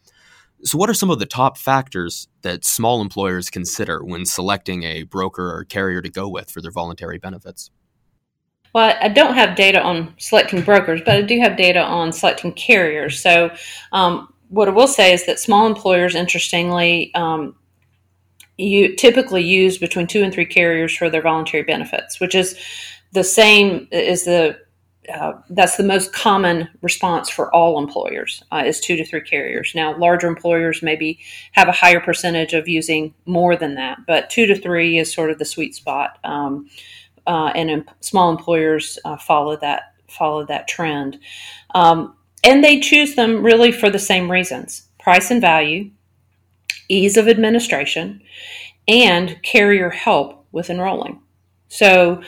So, 0.62 0.78
what 0.78 0.88
are 0.88 0.94
some 0.94 1.10
of 1.10 1.18
the 1.18 1.26
top 1.26 1.58
factors 1.58 2.28
that 2.40 2.64
small 2.64 3.02
employers 3.02 3.50
consider 3.50 4.02
when 4.02 4.24
selecting 4.24 4.84
a 4.84 5.02
broker 5.02 5.54
or 5.54 5.64
carrier 5.64 6.00
to 6.00 6.08
go 6.08 6.28
with 6.28 6.50
for 6.50 6.62
their 6.62 6.70
voluntary 6.70 7.18
benefits? 7.18 7.70
Well, 8.76 8.94
I 9.00 9.08
don't 9.08 9.36
have 9.36 9.56
data 9.56 9.80
on 9.80 10.12
selecting 10.18 10.60
brokers, 10.60 11.00
but 11.02 11.16
I 11.16 11.22
do 11.22 11.40
have 11.40 11.56
data 11.56 11.80
on 11.80 12.12
selecting 12.12 12.52
carriers. 12.52 13.18
So, 13.18 13.50
um, 13.90 14.28
what 14.50 14.68
I 14.68 14.72
will 14.72 14.86
say 14.86 15.14
is 15.14 15.24
that 15.24 15.40
small 15.40 15.66
employers, 15.66 16.14
interestingly, 16.14 17.10
um, 17.14 17.56
you 18.58 18.94
typically 18.94 19.42
use 19.42 19.78
between 19.78 20.06
two 20.06 20.22
and 20.22 20.30
three 20.30 20.44
carriers 20.44 20.94
for 20.94 21.08
their 21.08 21.22
voluntary 21.22 21.62
benefits, 21.62 22.20
which 22.20 22.34
is 22.34 22.54
the 23.12 23.24
same 23.24 23.88
is 23.92 24.26
the 24.26 24.58
uh, 25.10 25.32
that's 25.48 25.78
the 25.78 25.82
most 25.82 26.12
common 26.12 26.68
response 26.82 27.30
for 27.30 27.54
all 27.54 27.78
employers 27.78 28.42
uh, 28.52 28.62
is 28.66 28.80
two 28.80 28.96
to 28.96 29.06
three 29.06 29.22
carriers. 29.22 29.72
Now, 29.74 29.96
larger 29.96 30.26
employers 30.26 30.82
maybe 30.82 31.20
have 31.52 31.68
a 31.68 31.72
higher 31.72 32.00
percentage 32.00 32.52
of 32.52 32.68
using 32.68 33.14
more 33.24 33.56
than 33.56 33.76
that, 33.76 34.00
but 34.06 34.28
two 34.28 34.44
to 34.46 34.54
three 34.54 34.98
is 34.98 35.10
sort 35.10 35.30
of 35.30 35.38
the 35.38 35.46
sweet 35.46 35.74
spot. 35.74 36.18
Um, 36.24 36.68
uh, 37.26 37.52
and 37.54 37.84
small 38.00 38.30
employers 38.30 38.98
uh, 39.04 39.16
follow 39.16 39.56
that 39.56 39.94
follow 40.08 40.44
that 40.46 40.68
trend. 40.68 41.18
Um, 41.74 42.14
and 42.44 42.62
they 42.62 42.80
choose 42.80 43.16
them 43.16 43.42
really 43.42 43.72
for 43.72 43.90
the 43.90 43.98
same 43.98 44.30
reasons: 44.30 44.88
price 44.98 45.30
and 45.30 45.40
value, 45.40 45.90
ease 46.88 47.16
of 47.16 47.28
administration, 47.28 48.22
and 48.88 49.40
carrier 49.42 49.90
help 49.90 50.46
with 50.52 50.70
enrolling. 50.70 51.20
So, 51.68 52.22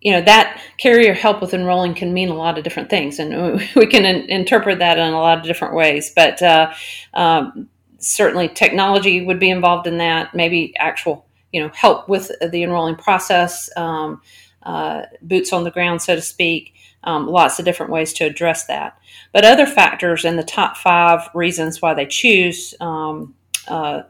you 0.00 0.12
know, 0.12 0.20
that 0.22 0.60
carrier 0.78 1.14
help 1.14 1.40
with 1.40 1.54
enrolling 1.54 1.94
can 1.94 2.12
mean 2.12 2.28
a 2.28 2.34
lot 2.34 2.58
of 2.58 2.64
different 2.64 2.90
things, 2.90 3.18
and 3.18 3.60
we 3.76 3.86
can 3.86 4.04
in- 4.04 4.30
interpret 4.30 4.78
that 4.80 4.98
in 4.98 5.12
a 5.12 5.20
lot 5.20 5.38
of 5.38 5.44
different 5.44 5.74
ways. 5.74 6.12
But 6.14 6.42
uh, 6.42 6.72
um, 7.14 7.68
certainly, 7.98 8.48
technology 8.48 9.24
would 9.24 9.38
be 9.38 9.50
involved 9.50 9.86
in 9.86 9.98
that. 9.98 10.34
Maybe 10.34 10.74
actual, 10.78 11.23
you 11.54 11.60
know, 11.60 11.70
help 11.72 12.08
with 12.08 12.32
the 12.50 12.64
enrolling 12.64 12.96
process, 12.96 13.70
um, 13.76 14.20
uh, 14.64 15.02
boots 15.22 15.52
on 15.52 15.62
the 15.62 15.70
ground, 15.70 16.02
so 16.02 16.16
to 16.16 16.20
speak. 16.20 16.74
Um, 17.04 17.28
lots 17.28 17.60
of 17.60 17.64
different 17.64 17.92
ways 17.92 18.12
to 18.14 18.24
address 18.24 18.66
that. 18.66 18.98
But 19.32 19.44
other 19.44 19.66
factors 19.66 20.24
in 20.24 20.34
the 20.34 20.42
top 20.42 20.76
five 20.76 21.20
reasons 21.32 21.80
why 21.80 21.94
they 21.94 22.06
choose 22.06 22.74
um, 22.80 23.36
uh, 23.68 24.02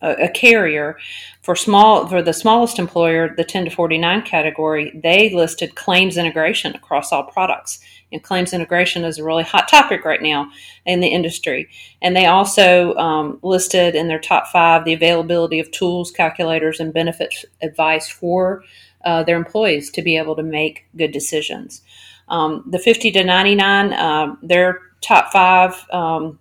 a, 0.00 0.10
a, 0.12 0.28
carrier 0.30 0.96
for 1.42 1.54
small 1.54 2.06
for 2.06 2.22
the 2.22 2.32
smallest 2.32 2.78
employer, 2.78 3.34
the 3.36 3.44
10 3.44 3.66
to 3.66 3.70
49 3.70 4.22
category, 4.22 4.98
they 5.02 5.34
listed 5.34 5.74
claims 5.74 6.16
integration 6.16 6.74
across 6.74 7.12
all 7.12 7.24
products. 7.24 7.80
And 8.12 8.22
claims 8.22 8.52
integration 8.52 9.04
is 9.04 9.18
a 9.18 9.24
really 9.24 9.42
hot 9.42 9.68
topic 9.68 10.04
right 10.04 10.22
now 10.22 10.50
in 10.84 11.00
the 11.00 11.08
industry. 11.08 11.68
And 12.00 12.14
they 12.14 12.26
also 12.26 12.94
um, 12.94 13.38
listed 13.42 13.94
in 13.94 14.08
their 14.08 14.20
top 14.20 14.46
five 14.46 14.84
the 14.84 14.92
availability 14.92 15.58
of 15.58 15.70
tools, 15.72 16.10
calculators, 16.10 16.78
and 16.78 16.94
benefits 16.94 17.44
advice 17.62 18.08
for 18.08 18.62
uh, 19.04 19.22
their 19.22 19.36
employees 19.36 19.90
to 19.90 20.02
be 20.02 20.16
able 20.16 20.36
to 20.36 20.42
make 20.42 20.84
good 20.96 21.12
decisions. 21.12 21.82
Um, 22.28 22.64
the 22.68 22.78
50 22.78 23.12
to 23.12 23.24
99, 23.24 23.92
uh, 23.92 24.36
their 24.42 24.80
top 25.00 25.32
five, 25.32 25.86
um, 25.92 26.38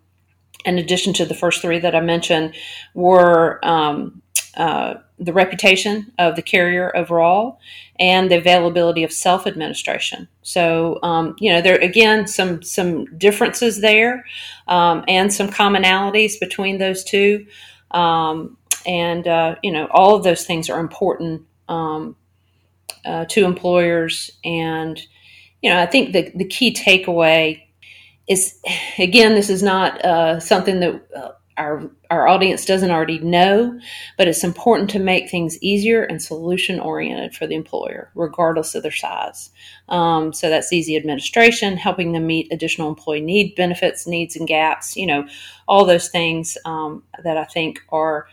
in 0.66 0.80
addition 0.80 1.14
to 1.14 1.26
the 1.26 1.36
first 1.36 1.62
three 1.62 1.80
that 1.80 1.96
I 1.96 2.02
mentioned, 2.02 2.56
were 2.96 3.60
um, 3.64 4.22
uh, 4.58 4.96
the 5.18 5.34
reputation 5.34 6.12
of 6.20 6.36
the 6.36 6.42
carrier 6.42 6.96
overall 6.96 7.60
and 8.00 8.30
the 8.30 8.38
availability 8.38 9.04
of 9.04 9.12
self 9.12 9.48
administration. 9.48 10.28
So, 10.42 11.00
um, 11.04 11.36
you 11.40 11.52
know, 11.52 11.62
there 11.62 11.78
again 11.78 12.28
some 12.28 12.62
some 12.62 13.06
differences 13.18 13.82
there 13.82 14.26
um, 14.68 15.04
and 15.08 15.34
some 15.34 15.50
commonalities 15.50 16.40
between 16.40 16.78
those 16.78 17.04
two. 17.04 17.46
Um, 17.92 18.58
and 18.86 19.28
uh, 19.28 19.56
you 19.64 19.72
know, 19.72 19.88
all 19.92 20.16
of 20.16 20.24
those 20.24 20.46
things 20.46 20.70
are 20.70 20.80
important 20.80 21.44
um, 21.70 22.16
uh, 23.06 23.26
to 23.26 23.46
employers 23.46 24.32
and 24.44 25.02
you 25.62 25.72
know, 25.72 25.82
I 25.82 25.88
think 25.88 26.14
the, 26.14 26.32
the 26.36 26.46
key 26.46 26.74
takeaway 26.74 27.64
is 28.28 28.60
again, 29.00 29.34
this 29.34 29.50
is 29.50 29.64
not 29.64 30.04
uh, 30.04 30.40
something 30.40 30.80
that 30.82 31.08
uh, 31.16 31.32
our 31.58 31.90
our 32.10 32.28
audience 32.28 32.66
doesn't 32.66 32.92
already 32.92 33.20
know, 33.20 33.80
but 34.18 34.28
it's 34.28 34.44
important 34.44 34.90
to 34.92 35.00
make 35.00 35.30
things 35.30 35.58
easier 35.62 36.04
and 36.04 36.22
solution 36.22 36.80
oriented 36.80 37.36
for 37.36 37.48
the 37.48 37.56
employer, 37.56 38.12
regardless 38.16 38.76
of 38.76 38.84
their 38.84 38.92
size. 38.92 39.50
Um, 39.90 40.34
so 40.34 40.50
that's 40.50 40.74
easy 40.74 40.96
administration, 40.96 41.78
helping 41.78 42.12
them 42.12 42.28
meet 42.28 42.52
additional 42.52 42.90
employee 42.90 43.22
need 43.22 43.56
benefits, 43.56 44.06
needs, 44.06 44.36
and 44.36 44.48
gaps. 44.48 44.96
You 44.96 45.08
know, 45.08 45.28
all 45.68 45.86
those 45.86 46.10
things 46.10 46.58
um, 46.66 47.04
that 47.24 47.38
I 47.38 47.46
think 47.46 47.82
are 47.90 48.28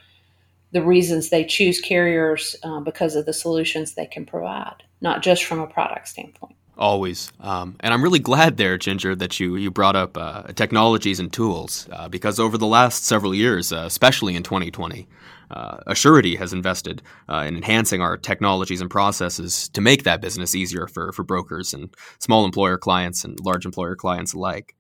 the 0.73 0.83
reasons 0.83 1.29
they 1.29 1.45
choose 1.45 1.81
carriers 1.81 2.57
uh, 2.63 2.81
because 2.81 3.15
of 3.15 3.27
the 3.27 3.33
solutions 3.33 3.95
they 3.95 4.07
can 4.07 4.25
provide, 4.25 4.83
not 5.01 5.23
just 5.23 5.45
from 5.45 5.61
a 5.61 5.67
product 5.67 6.09
standpoint. 6.09 6.57
Always, 6.79 7.31
um, 7.39 7.77
and 7.81 7.93
I'm 7.93 8.03
really 8.03 8.19
glad 8.19 8.57
there, 8.57 8.79
Ginger, 8.79 9.15
that 9.17 9.39
you 9.39 9.57
you 9.57 9.71
brought 9.71 9.95
up 9.95 10.17
uh, 10.17 10.45
technologies 10.55 11.21
and 11.21 11.31
tools 11.31 11.87
uh, 11.93 12.09
because 12.09 12.41
over 12.41 12.57
the 12.57 12.67
last 12.67 13.05
several 13.05 13.35
years, 13.35 13.75
uh, 13.75 13.85
especially 13.85 14.35
in 14.37 14.43
2020, 14.43 15.07
uh, 15.51 15.77
Assurity 15.87 16.39
has 16.39 16.55
invested 16.55 17.03
uh, 17.29 17.45
in 17.47 17.57
enhancing 17.57 18.01
our 18.01 18.17
technologies 18.17 18.81
and 18.81 18.89
processes 18.91 19.69
to 19.69 19.83
make 19.83 20.05
that 20.05 20.23
business 20.23 20.55
easier 20.55 20.87
for 20.87 21.13
for 21.13 21.23
brokers 21.25 21.75
and 21.75 21.95
small 22.19 22.47
employer 22.47 22.79
clients 22.79 23.23
and 23.23 23.39
large 23.45 23.67
employer 23.67 23.95
clients 23.95 24.33
alike. 24.33 24.75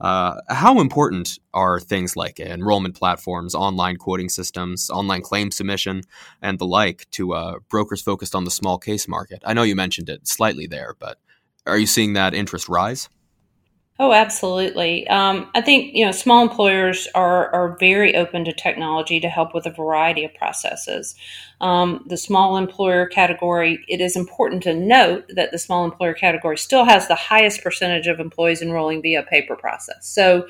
Uh, 0.00 0.40
how 0.48 0.80
important 0.80 1.38
are 1.52 1.78
things 1.78 2.16
like 2.16 2.40
enrollment 2.40 2.96
platforms, 2.96 3.54
online 3.54 3.96
quoting 3.96 4.30
systems, 4.30 4.88
online 4.88 5.20
claim 5.20 5.50
submission, 5.50 6.00
and 6.40 6.58
the 6.58 6.66
like 6.66 7.06
to 7.10 7.60
brokers 7.68 8.00
focused 8.00 8.34
on 8.34 8.44
the 8.44 8.50
small 8.50 8.78
case 8.78 9.06
market? 9.06 9.42
I 9.44 9.52
know 9.52 9.62
you 9.62 9.76
mentioned 9.76 10.08
it 10.08 10.26
slightly 10.26 10.66
there, 10.66 10.96
but 10.98 11.18
are 11.66 11.78
you 11.78 11.86
seeing 11.86 12.12
that 12.14 12.34
interest 12.34 12.68
rise? 12.68 13.08
Oh, 14.00 14.12
absolutely. 14.12 15.06
Um, 15.06 15.48
I 15.54 15.60
think 15.60 15.94
you 15.94 16.04
know 16.04 16.10
small 16.10 16.42
employers 16.42 17.06
are 17.14 17.48
are 17.54 17.76
very 17.78 18.16
open 18.16 18.44
to 18.44 18.52
technology 18.52 19.20
to 19.20 19.28
help 19.28 19.54
with 19.54 19.66
a 19.66 19.70
variety 19.70 20.24
of 20.24 20.34
processes. 20.34 21.14
Um, 21.60 22.04
the 22.08 22.16
small 22.16 22.56
employer 22.56 23.06
category, 23.06 23.84
it 23.86 24.00
is 24.00 24.16
important 24.16 24.64
to 24.64 24.74
note 24.74 25.30
that 25.36 25.52
the 25.52 25.58
small 25.58 25.84
employer 25.84 26.12
category 26.12 26.58
still 26.58 26.84
has 26.84 27.06
the 27.06 27.14
highest 27.14 27.62
percentage 27.62 28.08
of 28.08 28.18
employees 28.18 28.62
enrolling 28.62 29.00
via 29.00 29.22
paper 29.22 29.54
process. 29.54 30.08
So, 30.08 30.48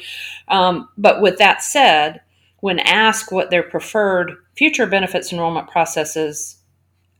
um, 0.49 0.89
but 0.97 1.21
with 1.21 1.37
that 1.37 1.63
said, 1.63 2.23
when 2.61 2.79
asked 2.79 3.31
what 3.31 3.51
their 3.51 3.63
preferred 3.63 4.33
future 4.57 4.87
benefits 4.87 5.35
enrollment 5.35 5.69
processes 5.69 6.57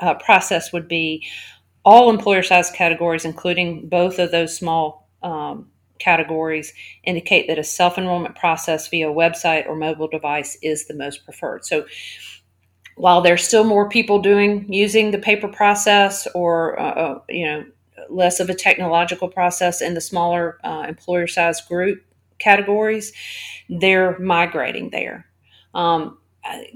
uh, 0.01 0.15
process 0.15 0.73
would 0.73 0.89
be, 0.89 1.27
all 1.85 2.11
employer 2.11 2.43
size 2.43 2.71
categories, 2.71 3.25
including 3.25 3.89
both 3.89 4.19
of 4.19 4.31
those 4.31 4.57
small 4.57 5.09
um, 5.23 5.69
categories, 5.99 6.73
indicate 7.05 7.47
that 7.49 7.59
a 7.59 7.65
self 7.65 7.99
enrollment 7.99 8.37
process 8.37 8.89
via 8.89 9.09
website 9.09 9.67
or 9.67 9.77
mobile 9.77 10.09
device 10.09 10.57
is 10.63 10.87
the 10.87 10.95
most 10.95 11.25
preferred. 11.25 11.65
So, 11.65 11.87
while 12.97 13.21
there's 13.21 13.47
still 13.47 13.65
more 13.65 13.89
people 13.89 14.21
doing 14.21 14.73
using 14.73 15.11
the 15.11 15.19
paper 15.19 15.49
process 15.49 16.29
or 16.35 16.79
uh, 16.79 16.93
uh 16.93 17.21
you 17.29 17.45
know 17.45 17.65
less 18.09 18.39
of 18.39 18.51
a 18.51 18.55
technological 18.55 19.29
process 19.29 19.81
in 19.81 19.95
the 19.95 20.01
smaller 20.01 20.59
uh, 20.65 20.85
employer 20.89 21.27
size 21.27 21.61
group 21.61 22.03
categories, 22.39 23.13
they're 23.69 24.19
migrating 24.19 24.91
there. 24.91 25.27
Um, 25.75 26.19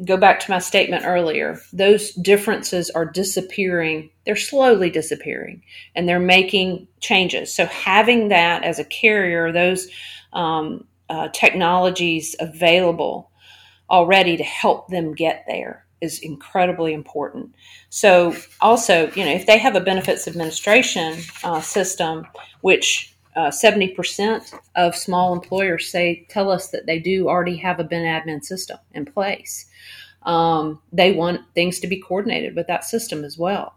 go 0.05 0.17
back 0.17 0.41
to 0.41 0.51
my 0.51 0.59
statement 0.59 1.05
earlier, 1.05 1.61
those 1.73 2.13
differences 2.13 2.91
are 2.91 3.05
disappearing. 3.05 4.11
They're 4.25 4.37
slowly 4.37 4.91
disappearing 4.91 5.63
and 5.95 6.09
they're 6.09 6.21
making 6.21 6.89
changes. 7.01 7.55
So, 7.55 7.67
having 7.67 8.29
that 8.29 8.65
as 8.65 8.79
a 8.79 8.85
carrier, 8.85 9.53
those 9.53 9.89
um, 10.33 10.87
uh, 11.09 11.29
technologies 11.33 12.35
available 12.41 13.31
already 13.91 14.37
to 14.37 14.45
help 14.45 14.89
them 14.89 15.15
get 15.15 15.45
there 15.47 15.85
is 16.01 16.21
incredibly 16.21 16.95
important. 16.95 17.55
So, 17.91 18.35
also, 18.61 19.11
you 19.13 19.25
know, 19.25 19.33
if 19.33 19.47
they 19.47 19.59
have 19.59 19.77
a 19.77 19.81
benefits 19.81 20.29
administration 20.29 21.19
uh, 21.45 21.61
system, 21.61 22.27
which 22.61 23.15
uh, 23.39 23.51
70% 23.51 24.53
of 24.75 24.97
small 24.97 25.33
employers 25.33 25.89
say 25.89 26.27
tell 26.29 26.51
us 26.51 26.71
that 26.71 26.87
they 26.87 26.99
do 26.99 27.29
already 27.29 27.57
have 27.57 27.79
a 27.79 27.85
ben 27.85 28.03
admin 28.03 28.45
system 28.45 28.79
in 28.93 29.05
place. 29.05 29.67
Um, 30.25 30.83
they 30.93 31.13
want 31.13 31.43
things 31.55 31.79
to 31.79 31.87
be 31.87 32.01
coordinated 32.01 32.57
with 32.57 32.67
that 32.67 32.85
system 32.85 33.25
as 33.25 33.39
well. 33.39 33.75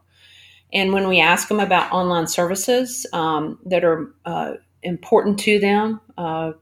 And 0.74 0.94
when 0.94 1.08
we 1.08 1.22
ask 1.22 1.48
them 1.48 1.60
about 1.60 1.92
online 1.92 2.26
services 2.26 3.06
um, 3.14 3.60
that 3.66 3.84
are 3.84 4.12
uh, 4.26 4.54
important 4.82 5.38
to 5.42 5.60
them 5.60 6.02
uh, 6.18 6.54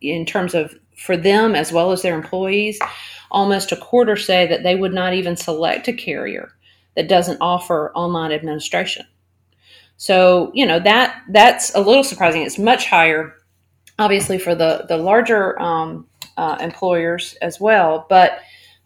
in 0.00 0.24
terms 0.24 0.54
of 0.54 0.74
for 0.96 1.14
them 1.14 1.54
as 1.54 1.72
well 1.72 1.92
as 1.92 2.00
their 2.00 2.16
employees 2.16 2.78
almost 3.30 3.70
a 3.70 3.76
quarter 3.76 4.16
say 4.16 4.46
that 4.46 4.62
they 4.62 4.74
would 4.74 4.94
not 4.94 5.12
even 5.12 5.36
select 5.36 5.88
a 5.88 5.92
carrier 5.92 6.52
that 6.96 7.06
doesn't 7.06 7.38
offer 7.42 7.92
online 7.94 8.32
administration 8.32 9.04
so 9.98 10.50
you 10.54 10.64
know 10.64 10.78
that 10.78 11.22
that's 11.28 11.74
a 11.74 11.80
little 11.80 12.04
surprising. 12.04 12.42
It's 12.42 12.58
much 12.58 12.86
higher, 12.86 13.34
obviously, 13.98 14.38
for 14.38 14.54
the 14.54 14.86
the 14.88 14.96
larger 14.96 15.60
um, 15.60 16.06
uh, 16.36 16.56
employers 16.60 17.36
as 17.42 17.60
well. 17.60 18.06
But 18.08 18.38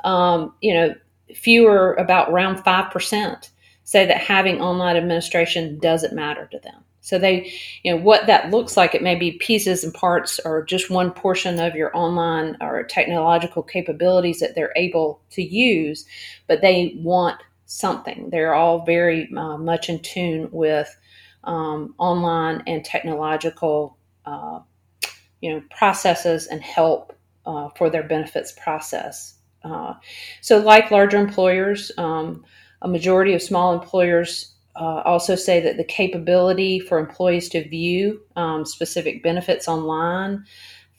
um, 0.05 0.55
you 0.61 0.75
know, 0.75 0.95
fewer 1.35 1.95
about 1.95 2.31
around 2.31 2.65
five 2.65 2.91
percent 2.91 3.51
say 3.85 4.07
that 4.07 4.17
having 4.17 4.61
online 4.61 4.97
administration 4.97 5.79
doesn't 5.79 6.15
matter 6.15 6.49
to 6.51 6.59
them. 6.61 6.83
So 7.03 7.19
they, 7.19 7.53
you 7.83 7.93
know, 7.93 8.01
what 8.01 8.27
that 8.29 8.51
looks 8.51 8.77
like, 8.77 8.95
it 8.95 9.03
may 9.03 9.17
be 9.17 9.33
pieces 9.33 9.83
and 9.83 9.93
parts 9.93 10.39
or 10.45 10.65
just 10.65 10.89
one 10.89 11.11
portion 11.11 11.59
of 11.59 11.75
your 11.75 11.95
online 11.97 12.57
or 12.61 12.85
technological 12.85 13.63
capabilities 13.63 14.39
that 14.39 14.55
they're 14.55 14.73
able 14.77 15.21
to 15.31 15.43
use, 15.43 16.07
but 16.47 16.63
they 16.63 16.95
want 16.99 17.43
something. 17.67 18.31
They're 18.31 18.55
all 18.55 18.85
very 18.85 19.29
uh, 19.37 19.59
much 19.59 19.89
in 19.89 19.99
tune 19.99 20.49
with 20.53 20.97
um, 21.45 21.95
online 21.99 22.63
and 22.67 22.85
technological, 22.85 23.97
uh, 24.27 24.61
you 25.41 25.53
know, 25.53 25.63
processes 25.71 26.47
and 26.47 26.63
help 26.63 27.17
uh, 27.47 27.69
for 27.77 27.91
their 27.91 28.03
benefits 28.03 28.53
process. 28.53 29.35
Uh, 29.65 29.95
so, 30.41 30.59
like 30.59 30.91
larger 30.91 31.19
employers, 31.19 31.93
um, 31.99 32.45
a 32.83 32.89
majority 32.89 33.35
of 33.35 33.43
small 33.43 33.73
employers 33.73 34.55
uh, 34.77 35.03
also 35.05 35.35
say 35.37 35.61
that 35.61 35.77
the 35.77 35.85
capability 35.85 36.81
for 36.81 36.99
employees 36.99 37.49
to 37.51 37.69
view 37.69 38.21
um, 38.37 38.65
specific 38.65 39.23
benefits 39.23 39.69
online 39.69 40.45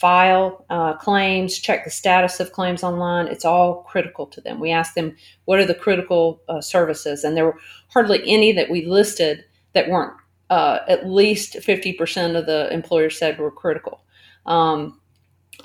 file 0.03 0.65
uh, 0.69 0.93
claims, 0.97 1.57
check 1.57 1.85
the 1.85 1.89
status 1.89 2.41
of 2.41 2.51
claims 2.51 2.83
online. 2.83 3.25
It's 3.27 3.45
all 3.45 3.83
critical 3.83 4.25
to 4.27 4.41
them. 4.41 4.59
We 4.59 4.69
ask 4.69 4.95
them, 4.95 5.15
what 5.45 5.59
are 5.59 5.65
the 5.65 5.73
critical 5.73 6.41
uh, 6.49 6.59
services? 6.59 7.23
And 7.23 7.37
there 7.37 7.45
were 7.45 7.57
hardly 7.87 8.21
any 8.27 8.51
that 8.51 8.69
we 8.69 8.85
listed 8.85 9.45
that 9.71 9.87
weren't 9.87 10.13
uh, 10.49 10.79
at 10.87 11.07
least 11.07 11.55
50% 11.55 12.37
of 12.37 12.45
the 12.45 12.71
employers 12.71 13.17
said 13.17 13.39
were 13.39 13.51
critical. 13.51 14.03
Um, 14.45 14.99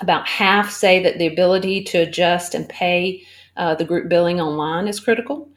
about 0.01 0.27
half 0.27 0.71
say 0.71 1.01
that 1.03 1.17
the 1.17 1.27
ability 1.27 1.83
to 1.85 1.99
adjust 1.99 2.55
and 2.55 2.67
pay 2.69 3.23
uh, 3.57 3.75
the 3.75 3.85
group 3.85 4.09
billing 4.09 4.39
online 4.39 4.87
is 4.87 4.99
critical. 4.99 5.49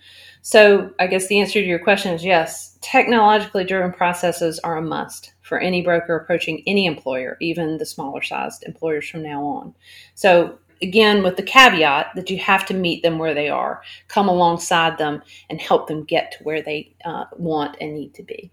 So, 0.44 0.92
I 0.98 1.06
guess 1.06 1.28
the 1.28 1.38
answer 1.40 1.61
to 1.61 1.66
your 1.66 1.78
question 1.78 2.12
is 2.12 2.24
yes, 2.24 2.76
technologically 2.80 3.64
driven 3.64 3.92
processes 3.92 4.58
are 4.64 4.76
a 4.76 4.82
must 4.82 5.35
for 5.42 5.61
any 5.61 5.82
broker 5.82 6.16
approaching 6.16 6.64
any 6.66 6.85
employer, 6.87 7.37
even 7.40 7.78
the 7.78 7.87
smaller 7.87 8.22
sized 8.22 8.64
employers 8.64 9.08
from 9.08 9.22
now 9.22 9.44
on. 9.44 9.74
So, 10.16 10.58
again, 10.82 11.22
with 11.22 11.37
the 11.37 11.44
caveat 11.44 12.08
that 12.16 12.28
you 12.28 12.38
have 12.38 12.66
to 12.66 12.74
meet 12.74 13.04
them 13.04 13.18
where 13.18 13.35
they 13.35 13.48
are, 13.48 13.82
come 14.08 14.28
alongside 14.28 14.98
them, 14.98 15.22
and 15.48 15.61
help 15.61 15.87
them 15.87 16.02
get 16.02 16.32
to 16.32 16.42
where 16.42 16.61
they 16.61 16.96
uh, 17.04 17.26
want 17.37 17.76
and 17.80 17.94
need 17.94 18.12
to 18.14 18.24
be. 18.24 18.50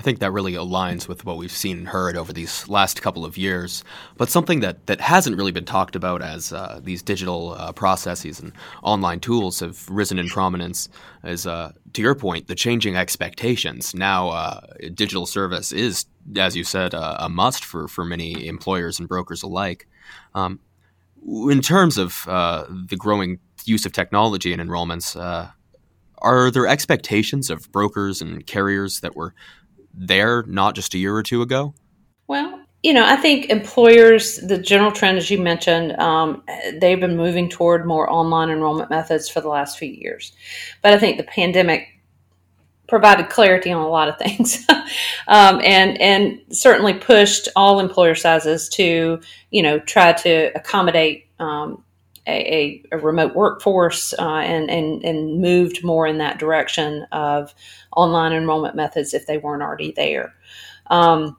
I 0.00 0.02
think 0.02 0.20
that 0.20 0.32
really 0.32 0.54
aligns 0.54 1.08
with 1.08 1.26
what 1.26 1.36
we've 1.36 1.52
seen 1.52 1.76
and 1.76 1.88
heard 1.88 2.16
over 2.16 2.32
these 2.32 2.66
last 2.70 3.02
couple 3.02 3.22
of 3.26 3.36
years. 3.36 3.84
But 4.16 4.30
something 4.30 4.60
that, 4.60 4.86
that 4.86 4.98
hasn't 4.98 5.36
really 5.36 5.52
been 5.52 5.66
talked 5.66 5.94
about 5.94 6.22
as 6.22 6.54
uh, 6.54 6.80
these 6.82 7.02
digital 7.02 7.50
uh, 7.50 7.72
processes 7.72 8.40
and 8.40 8.54
online 8.82 9.20
tools 9.20 9.60
have 9.60 9.86
risen 9.90 10.18
in 10.18 10.28
prominence 10.28 10.88
is, 11.22 11.46
uh, 11.46 11.72
to 11.92 12.00
your 12.00 12.14
point, 12.14 12.46
the 12.46 12.54
changing 12.54 12.96
expectations. 12.96 13.94
Now, 13.94 14.30
uh, 14.30 14.60
digital 14.94 15.26
service 15.26 15.70
is, 15.70 16.06
as 16.34 16.56
you 16.56 16.64
said, 16.64 16.94
a 16.94 17.28
must 17.28 17.62
for, 17.62 17.86
for 17.86 18.02
many 18.02 18.46
employers 18.46 18.98
and 18.98 19.06
brokers 19.06 19.42
alike. 19.42 19.86
Um, 20.34 20.60
in 21.50 21.60
terms 21.60 21.98
of 21.98 22.26
uh, 22.26 22.64
the 22.88 22.96
growing 22.96 23.38
use 23.66 23.84
of 23.84 23.92
technology 23.92 24.54
in 24.54 24.60
enrollments, 24.60 25.14
uh, 25.14 25.50
are 26.22 26.50
there 26.50 26.66
expectations 26.66 27.50
of 27.50 27.70
brokers 27.70 28.22
and 28.22 28.46
carriers 28.46 29.00
that 29.00 29.14
were 29.14 29.34
there 30.00 30.42
not 30.44 30.74
just 30.74 30.94
a 30.94 30.98
year 30.98 31.14
or 31.14 31.22
two 31.22 31.42
ago? 31.42 31.74
Well, 32.26 32.60
you 32.82 32.94
know, 32.94 33.04
I 33.04 33.16
think 33.16 33.50
employers, 33.50 34.36
the 34.38 34.56
general 34.56 34.90
trend, 34.90 35.18
as 35.18 35.30
you 35.30 35.38
mentioned, 35.38 35.92
um, 36.00 36.42
they've 36.80 36.98
been 36.98 37.16
moving 37.16 37.48
toward 37.48 37.86
more 37.86 38.10
online 38.10 38.48
enrollment 38.48 38.88
methods 38.88 39.28
for 39.28 39.40
the 39.42 39.48
last 39.48 39.78
few 39.78 39.90
years. 39.90 40.32
But 40.82 40.94
I 40.94 40.98
think 40.98 41.18
the 41.18 41.24
pandemic 41.24 41.86
provided 42.88 43.28
clarity 43.28 43.70
on 43.70 43.82
a 43.82 43.88
lot 43.88 44.08
of 44.08 44.18
things, 44.18 44.66
um, 45.28 45.60
and 45.62 46.00
and 46.00 46.40
certainly 46.50 46.94
pushed 46.94 47.48
all 47.54 47.80
employer 47.80 48.14
sizes 48.14 48.68
to 48.70 49.20
you 49.50 49.62
know 49.62 49.78
try 49.78 50.12
to 50.14 50.50
accommodate 50.54 51.28
um, 51.38 51.84
a, 52.30 52.82
a, 52.92 52.98
remote 52.98 53.34
workforce 53.34 54.12
uh, 54.18 54.22
and, 54.22 54.70
and, 54.70 55.04
and 55.04 55.40
moved 55.40 55.84
more 55.84 56.06
in 56.06 56.18
that 56.18 56.38
direction 56.38 57.06
of 57.12 57.54
online 57.96 58.32
enrollment 58.32 58.74
methods 58.74 59.14
if 59.14 59.26
they 59.26 59.38
weren't 59.38 59.62
already 59.62 59.92
there. 59.92 60.34
Um, 60.88 61.36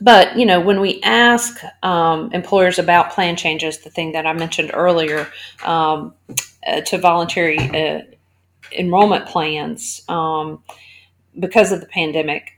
but 0.00 0.36
you 0.36 0.44
know, 0.44 0.60
when 0.60 0.80
we 0.80 1.00
ask 1.02 1.60
um, 1.82 2.32
employers 2.32 2.78
about 2.78 3.12
plan 3.12 3.36
changes, 3.36 3.78
the 3.78 3.90
thing 3.90 4.12
that 4.12 4.26
I 4.26 4.32
mentioned 4.32 4.72
earlier, 4.74 5.28
um, 5.64 6.14
uh, 6.66 6.80
to 6.80 6.98
voluntary 6.98 7.58
uh, 7.58 8.02
enrollment 8.76 9.26
plans 9.26 10.02
um, 10.08 10.62
because 11.38 11.72
of 11.72 11.80
the 11.80 11.86
pandemic, 11.86 12.52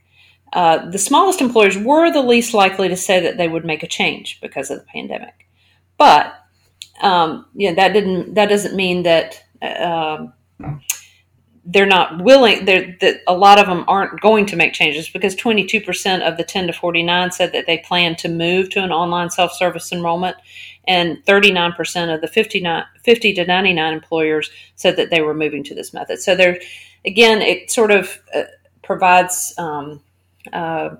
uh, 0.54 0.88
the 0.88 0.98
smallest 0.98 1.40
employers 1.40 1.76
were 1.76 2.12
the 2.12 2.22
least 2.22 2.54
likely 2.54 2.88
to 2.88 2.96
say 2.96 3.20
that 3.20 3.36
they 3.36 3.48
would 3.48 3.64
make 3.64 3.82
a 3.82 3.88
change 3.88 4.40
because 4.40 4.70
of 4.70 4.78
the 4.78 4.86
pandemic. 4.86 5.46
But 5.98 6.34
um, 7.02 7.46
you 7.54 7.68
know, 7.68 7.74
that 7.76 7.92
didn't 7.92 8.34
that 8.34 8.48
doesn't 8.48 8.74
mean 8.74 9.02
that 9.02 9.42
uh, 9.62 10.26
they're 11.64 11.86
not 11.86 12.22
willing. 12.22 12.64
They're, 12.64 12.96
that 13.00 13.22
a 13.26 13.34
lot 13.34 13.58
of 13.58 13.66
them 13.66 13.84
aren't 13.88 14.20
going 14.20 14.46
to 14.46 14.56
make 14.56 14.74
changes 14.74 15.08
because 15.08 15.34
22% 15.34 16.20
of 16.20 16.36
the 16.36 16.44
10 16.44 16.66
to 16.66 16.72
49 16.72 17.32
said 17.32 17.52
that 17.52 17.66
they 17.66 17.78
plan 17.78 18.16
to 18.16 18.28
move 18.28 18.70
to 18.70 18.82
an 18.82 18.92
online 18.92 19.30
self-service 19.30 19.90
enrollment, 19.90 20.36
and 20.86 21.24
39% 21.24 22.14
of 22.14 22.20
the 22.20 22.28
59, 22.28 22.84
50 23.02 23.34
to 23.34 23.46
99 23.46 23.92
employers 23.92 24.50
said 24.76 24.96
that 24.96 25.10
they 25.10 25.22
were 25.22 25.34
moving 25.34 25.64
to 25.64 25.74
this 25.74 25.94
method. 25.94 26.20
So 26.20 26.36
there, 26.36 26.60
again, 27.06 27.40
it 27.40 27.70
sort 27.70 27.90
of 27.90 28.18
uh, 28.34 28.44
provides. 28.82 29.54
Um, 29.58 30.02
uh, 30.52 30.96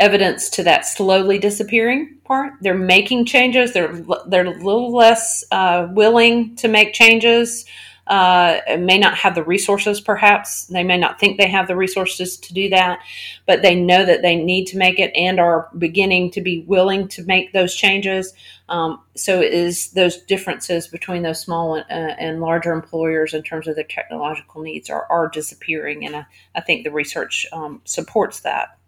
evidence 0.00 0.50
to 0.50 0.62
that 0.64 0.86
slowly 0.86 1.38
disappearing 1.38 2.16
part. 2.24 2.54
They're 2.60 2.74
making 2.74 3.26
changes. 3.26 3.72
They're 3.72 4.02
they're 4.26 4.46
a 4.46 4.50
little 4.50 4.92
less 4.92 5.44
uh, 5.52 5.88
willing 5.90 6.56
to 6.56 6.68
make 6.68 6.92
changes. 6.92 7.66
Uh, 8.06 8.60
may 8.80 8.98
not 8.98 9.14
have 9.14 9.36
the 9.36 9.42
resources, 9.44 10.00
perhaps 10.00 10.64
they 10.64 10.82
may 10.82 10.96
not 10.96 11.20
think 11.20 11.38
they 11.38 11.46
have 11.46 11.68
the 11.68 11.76
resources 11.76 12.36
to 12.36 12.52
do 12.52 12.68
that, 12.68 12.98
but 13.46 13.62
they 13.62 13.76
know 13.76 14.04
that 14.04 14.20
they 14.20 14.34
need 14.34 14.64
to 14.64 14.76
make 14.76 14.98
it 14.98 15.12
and 15.14 15.38
are 15.38 15.68
beginning 15.78 16.28
to 16.28 16.40
be 16.40 16.64
willing 16.66 17.06
to 17.06 17.22
make 17.22 17.52
those 17.52 17.72
changes. 17.72 18.32
Um, 18.68 19.00
so, 19.14 19.40
it 19.40 19.54
is 19.54 19.92
those 19.92 20.16
differences 20.22 20.88
between 20.88 21.22
those 21.22 21.40
small 21.40 21.76
and, 21.76 21.84
uh, 21.88 22.16
and, 22.18 22.40
larger 22.40 22.72
employers 22.72 23.32
in 23.32 23.44
terms 23.44 23.68
of 23.68 23.76
their 23.76 23.84
technological 23.84 24.60
needs 24.60 24.90
are, 24.90 25.06
are 25.08 25.28
disappearing, 25.28 26.04
and 26.04 26.16
I, 26.16 26.26
I 26.56 26.62
think 26.62 26.82
the 26.82 26.90
research 26.90 27.46
um, 27.52 27.80
supports 27.84 28.40
that. 28.40 28.79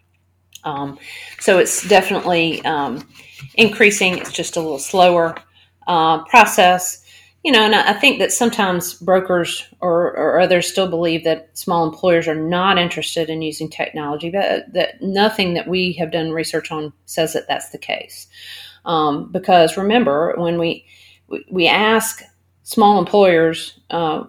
Um, 0.65 0.99
so 1.41 1.59
it's 1.59 1.87
definitely 1.89 2.65
um, 2.65 3.07
increasing. 3.55 4.19
It's 4.19 4.33
just 4.33 4.57
a 4.57 4.61
little 4.61 4.79
slower 4.79 5.37
uh, 5.87 6.25
process, 6.25 7.05
you 7.43 7.53
know. 7.53 7.63
And 7.63 7.75
I 7.75 7.93
think 7.93 8.19
that 8.21 8.33
sometimes 8.33 8.95
brokers 8.95 9.67
or, 9.81 10.17
or, 10.17 10.41
others 10.41 10.71
still 10.71 10.89
believe 10.89 11.25
that 11.25 11.57
small 11.59 11.85
employers 11.85 12.29
are 12.29 12.37
not 12.37 12.79
interested 12.79 13.29
in 13.29 13.43
using 13.43 13.69
technology, 13.69 14.31
but 14.31 14.73
that 14.73 15.03
nothing 15.03 15.55
that 15.55 15.67
we 15.67 15.93
have 15.95 16.13
done 16.13 16.31
research 16.31 16.71
on 16.71 16.93
says 17.07 17.33
that 17.33 17.49
that's 17.49 17.71
the 17.71 17.79
case. 17.79 18.29
Um, 18.85 19.31
because 19.33 19.77
remember, 19.77 20.35
when 20.37 20.59
we 20.59 20.87
we 21.51 21.67
ask 21.67 22.23
small 22.63 22.99
employers, 22.99 23.79
uh, 23.91 24.25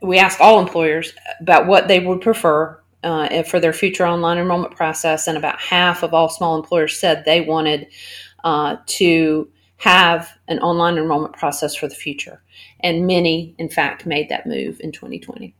we 0.00 0.18
ask 0.18 0.40
all 0.40 0.60
employers 0.60 1.12
about 1.40 1.66
what 1.66 1.88
they 1.88 2.00
would 2.00 2.20
prefer 2.20 2.81
uh, 3.02 3.42
for 3.42 3.60
their 3.60 3.72
future 3.72 4.06
online 4.06 4.38
enrollment 4.38 4.74
process, 4.76 5.26
and 5.26 5.36
about 5.36 5.60
half 5.60 6.02
of 6.02 6.14
all 6.14 6.28
small 6.28 6.56
employers 6.56 6.98
said 6.98 7.24
they 7.24 7.40
wanted 7.40 7.86
uh, 8.44 8.76
to 8.86 9.48
have 9.78 10.30
an 10.46 10.60
online 10.60 10.96
enrollment 10.96 11.34
process 11.34 11.74
for 11.74 11.88
the 11.88 11.94
future. 11.94 12.40
And 12.80 13.06
many, 13.06 13.54
in 13.58 13.68
fact, 13.68 14.06
made 14.06 14.28
that 14.28 14.46
move 14.46 14.80
in 14.80 14.92
2020. 14.92 15.54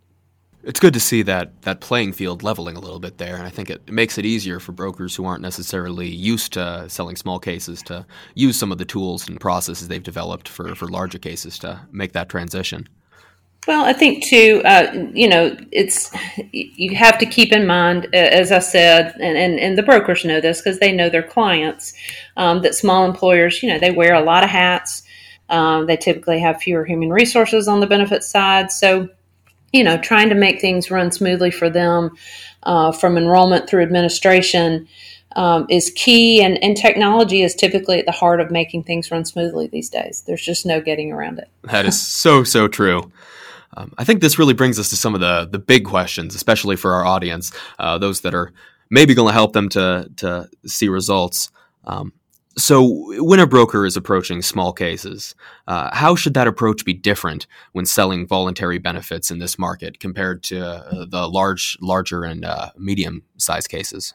It's 0.64 0.78
good 0.78 0.94
to 0.94 1.00
see 1.00 1.22
that 1.22 1.62
that 1.62 1.80
playing 1.80 2.12
field 2.12 2.44
leveling 2.44 2.76
a 2.76 2.80
little 2.80 3.00
bit 3.00 3.18
there, 3.18 3.34
and 3.34 3.44
I 3.44 3.50
think 3.50 3.68
it 3.68 3.90
makes 3.90 4.16
it 4.16 4.24
easier 4.24 4.60
for 4.60 4.70
brokers 4.70 5.16
who 5.16 5.24
aren't 5.24 5.42
necessarily 5.42 6.06
used 6.06 6.52
to 6.52 6.88
selling 6.88 7.16
small 7.16 7.40
cases 7.40 7.82
to 7.84 8.06
use 8.36 8.56
some 8.56 8.70
of 8.70 8.78
the 8.78 8.84
tools 8.84 9.28
and 9.28 9.40
processes 9.40 9.88
they've 9.88 10.00
developed 10.00 10.46
for, 10.48 10.76
for 10.76 10.86
larger 10.86 11.18
cases 11.18 11.58
to 11.60 11.80
make 11.90 12.12
that 12.12 12.28
transition. 12.28 12.86
Well, 13.68 13.84
I 13.84 13.92
think 13.92 14.24
too, 14.24 14.60
uh, 14.64 15.06
you 15.14 15.28
know, 15.28 15.56
it's 15.70 16.10
you 16.50 16.96
have 16.96 17.16
to 17.18 17.26
keep 17.26 17.52
in 17.52 17.64
mind, 17.64 18.12
as 18.12 18.50
I 18.50 18.58
said, 18.58 19.14
and, 19.20 19.38
and, 19.38 19.60
and 19.60 19.78
the 19.78 19.84
brokers 19.84 20.24
know 20.24 20.40
this 20.40 20.60
because 20.60 20.80
they 20.80 20.90
know 20.90 21.08
their 21.08 21.22
clients, 21.22 21.94
um, 22.36 22.62
that 22.62 22.74
small 22.74 23.04
employers, 23.04 23.62
you 23.62 23.68
know, 23.68 23.78
they 23.78 23.92
wear 23.92 24.14
a 24.14 24.20
lot 24.22 24.42
of 24.42 24.50
hats. 24.50 25.04
Um, 25.48 25.86
they 25.86 25.96
typically 25.96 26.40
have 26.40 26.60
fewer 26.60 26.84
human 26.84 27.10
resources 27.10 27.68
on 27.68 27.78
the 27.78 27.86
benefit 27.86 28.24
side. 28.24 28.72
So, 28.72 29.08
you 29.72 29.84
know, 29.84 29.96
trying 29.96 30.30
to 30.30 30.34
make 30.34 30.60
things 30.60 30.90
run 30.90 31.12
smoothly 31.12 31.52
for 31.52 31.70
them 31.70 32.16
uh, 32.64 32.90
from 32.90 33.16
enrollment 33.16 33.68
through 33.68 33.82
administration 33.82 34.88
um, 35.36 35.66
is 35.68 35.92
key. 35.94 36.42
And, 36.42 36.62
and 36.64 36.76
technology 36.76 37.42
is 37.42 37.54
typically 37.54 37.98
at 37.98 38.06
the 38.06 38.12
heart 38.12 38.40
of 38.40 38.50
making 38.50 38.84
things 38.84 39.10
run 39.10 39.24
smoothly 39.24 39.68
these 39.68 39.88
days. 39.88 40.24
There's 40.26 40.44
just 40.44 40.66
no 40.66 40.80
getting 40.80 41.12
around 41.12 41.38
it. 41.38 41.48
That 41.62 41.86
is 41.86 42.00
so, 42.00 42.44
so 42.44 42.66
true. 42.66 43.12
Um, 43.76 43.92
I 43.98 44.04
think 44.04 44.20
this 44.20 44.38
really 44.38 44.54
brings 44.54 44.78
us 44.78 44.90
to 44.90 44.96
some 44.96 45.14
of 45.14 45.20
the 45.20 45.48
the 45.50 45.58
big 45.58 45.84
questions, 45.84 46.34
especially 46.34 46.76
for 46.76 46.92
our 46.94 47.04
audience, 47.04 47.52
uh, 47.78 47.98
those 47.98 48.20
that 48.22 48.34
are 48.34 48.52
maybe 48.90 49.14
going 49.14 49.28
to 49.28 49.34
help 49.34 49.52
them 49.52 49.68
to 49.70 50.10
to 50.16 50.48
see 50.66 50.88
results. 50.88 51.50
Um, 51.84 52.12
so, 52.56 53.14
when 53.24 53.40
a 53.40 53.46
broker 53.46 53.86
is 53.86 53.96
approaching 53.96 54.42
small 54.42 54.74
cases, 54.74 55.34
uh, 55.66 55.88
how 55.94 56.14
should 56.14 56.34
that 56.34 56.46
approach 56.46 56.84
be 56.84 56.92
different 56.92 57.46
when 57.72 57.86
selling 57.86 58.26
voluntary 58.26 58.78
benefits 58.78 59.30
in 59.30 59.38
this 59.38 59.58
market 59.58 60.00
compared 60.00 60.42
to 60.44 60.60
uh, 60.60 61.06
the 61.06 61.28
large, 61.28 61.78
larger, 61.80 62.24
and 62.24 62.44
uh, 62.44 62.70
medium-sized 62.76 63.70
cases? 63.70 64.12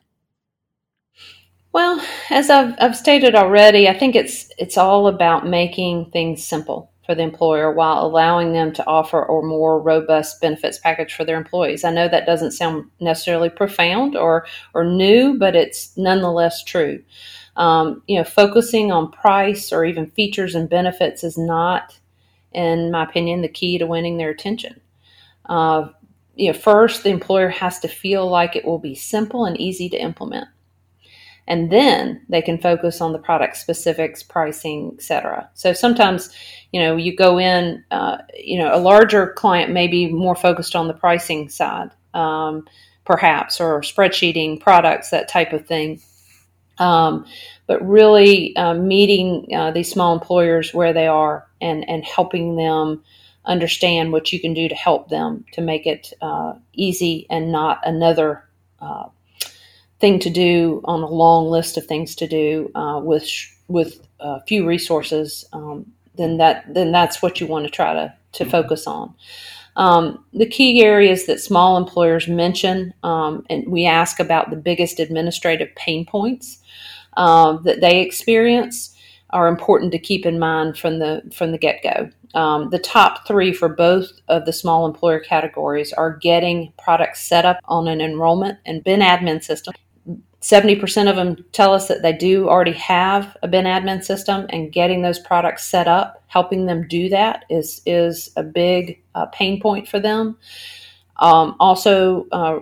Well, 1.74 2.00
as 2.30 2.52
I've, 2.52 2.76
I've 2.80 2.96
stated 2.96 3.34
already, 3.34 3.90
I 3.90 3.98
think 3.98 4.16
it's 4.16 4.52
it's 4.60 4.78
all 4.78 5.08
about 5.08 5.48
making 5.48 6.12
things 6.12 6.44
simple 6.44 6.92
for 7.08 7.16
the 7.16 7.24
employer 7.24 7.72
while 7.72 8.06
allowing 8.06 8.52
them 8.52 8.74
to 8.74 8.86
offer 8.86 9.24
a 9.24 9.42
more 9.42 9.82
robust 9.82 10.42
benefits 10.42 10.78
package 10.78 11.14
for 11.14 11.24
their 11.24 11.38
employees. 11.38 11.86
I 11.86 11.92
know 11.92 12.10
that 12.10 12.26
doesn't 12.26 12.52
sound 12.52 12.92
necessarily 13.00 13.50
profound 13.50 14.18
or 14.18 14.46
or 14.74 14.84
new, 14.84 15.40
but 15.40 15.56
it's 15.56 15.96
nonetheless 15.98 16.64
true. 16.66 17.02
Um, 17.56 18.04
you 18.08 18.18
know, 18.18 18.26
focusing 18.26 18.92
on 18.92 19.10
price 19.10 19.72
or 19.72 19.86
even 19.86 20.12
features 20.12 20.54
and 20.54 20.70
benefits 20.70 21.24
is 21.24 21.38
not, 21.38 21.98
in 22.52 22.92
my 22.92 23.06
opinion, 23.06 23.42
the 23.42 23.48
key 23.48 23.78
to 23.78 23.88
winning 23.88 24.18
their 24.18 24.30
attention. 24.30 24.80
Uh, 25.46 25.88
you 26.36 26.52
know, 26.52 26.58
first, 26.58 27.04
the 27.04 27.10
employer 27.10 27.50
has 27.50 27.80
to 27.80 27.88
feel 27.88 28.30
like 28.30 28.56
it 28.56 28.66
will 28.66 28.80
be 28.80 28.94
simple 28.94 29.46
and 29.46 29.60
easy 29.60 29.88
to 29.90 29.98
implement 29.98 30.50
and 31.48 31.72
then 31.72 32.22
they 32.28 32.42
can 32.42 32.58
focus 32.58 33.00
on 33.00 33.14
the 33.14 33.20
product 33.20 33.56
specifics, 33.58 34.22
pricing, 34.22 34.92
etc. 34.96 35.50
So 35.54 35.74
sometimes, 35.74 36.30
you 36.72 36.82
know, 36.82 36.96
you 36.96 37.16
go 37.16 37.40
in, 37.40 37.84
uh, 37.92 38.18
you 38.38 38.58
know, 38.58 38.74
a 38.74 38.80
larger 38.80 39.34
client 39.34 39.72
may 39.72 39.88
be 39.88 40.12
more 40.12 40.36
focused 40.36 40.76
on 40.76 40.88
the 40.88 40.94
pricing 40.94 41.50
side, 41.50 41.92
um, 42.14 42.68
perhaps, 43.06 43.62
or 43.62 43.82
spreadsheeting 43.82 44.60
products, 44.60 45.10
that 45.10 45.30
type 45.30 45.54
of 45.54 45.66
thing. 45.66 46.02
Um, 46.78 47.26
but 47.66 47.86
really 47.88 48.56
uh, 48.56 48.74
meeting 48.74 49.48
uh, 49.56 49.72
these 49.72 49.92
small 49.92 50.14
employers 50.14 50.74
where 50.74 50.94
they 50.94 51.08
are 51.08 51.48
and, 51.60 51.88
and 51.90 52.04
helping 52.04 52.56
them 52.56 53.04
understand 53.46 54.12
what 54.12 54.32
you 54.32 54.40
can 54.40 54.54
do 54.54 54.68
to 54.68 54.76
help 54.76 55.10
them 55.10 55.46
to 55.54 55.62
make 55.62 55.88
it 55.88 56.14
uh, 56.22 56.54
easy 56.74 57.26
and 57.30 57.52
not 57.52 57.80
another 57.84 58.44
uh, 58.80 59.08
thing 60.00 60.20
to 60.20 60.30
do 60.30 60.82
on 60.84 61.02
a 61.02 61.08
long 61.08 61.50
list 61.50 61.78
of 61.78 61.86
things 61.86 62.16
to 62.16 62.28
do 62.28 62.70
uh, 62.76 63.00
with 63.04 63.28
with 63.68 64.08
a 64.20 64.42
few 64.44 64.66
resources, 64.66 65.46
um, 65.54 65.92
then 66.18 66.38
that 66.38 66.66
then 66.74 66.92
that's 66.92 67.22
what 67.22 67.40
you 67.40 67.48
want 67.48 67.66
to 67.66 67.72
try 67.72 67.94
to 67.94 68.14
to 68.34 68.46
focus 68.46 68.88
on. 68.88 69.14
Um, 69.76 70.26
the 70.34 70.48
key 70.48 70.82
areas 70.84 71.28
that 71.28 71.40
small 71.40 71.78
employers 71.78 72.28
mention, 72.28 72.94
um, 73.04 73.46
and 73.50 73.68
we 73.68 73.86
ask 73.86 74.20
about 74.20 74.50
the 74.50 74.56
biggest 74.56 75.00
administrative 75.00 75.74
pain 75.76 76.04
points 76.06 76.58
uh, 77.16 77.58
that 77.58 77.80
they 77.80 78.02
experience, 78.02 78.96
are 79.32 79.48
important 79.48 79.92
to 79.92 80.00
keep 80.00 80.26
in 80.26 80.40
mind 80.40 80.78
from 80.78 81.00
the 81.00 81.22
from 81.34 81.52
the 81.52 81.58
get 81.58 81.84
go. 81.84 82.10
Um, 82.38 82.70
the 82.70 82.80
top 82.80 83.28
three 83.28 83.54
for 83.54 83.70
both 83.70 84.12
of 84.28 84.46
the 84.46 84.54
small 84.54 84.86
employer 84.86 85.20
categories 85.20 85.94
are 85.94 86.18
getting 86.18 86.74
products 86.78 87.22
set 87.22 87.46
up 87.46 87.60
on 87.66 87.88
an 87.88 88.02
enrollment 88.02 88.60
and 88.66 88.84
ben 88.84 89.00
admin 89.00 89.44
system 89.44 89.74
70% 90.42 91.10
of 91.10 91.16
them 91.16 91.44
tell 91.52 91.74
us 91.74 91.88
that 91.88 92.04
they 92.04 92.14
do 92.14 92.48
already 92.48 92.74
have 92.74 93.36
a 93.42 93.48
ben 93.48 93.66
admin 93.66 94.04
system 94.04 94.46
and 94.50 94.72
getting 94.72 95.02
those 95.02 95.20
products 95.20 95.68
set 95.68 95.88
up 95.88 96.24
helping 96.28 96.66
them 96.66 96.88
do 96.88 97.10
that 97.10 97.46
is 97.50 97.82
is 97.86 98.32
a 98.36 98.44
big 98.44 99.02
uh, 99.16 99.26
pain 99.28 99.60
point 99.60 99.88
for 99.88 100.00
them. 100.00 100.38
Um, 101.18 101.56
also 101.60 102.28
uh, 102.32 102.60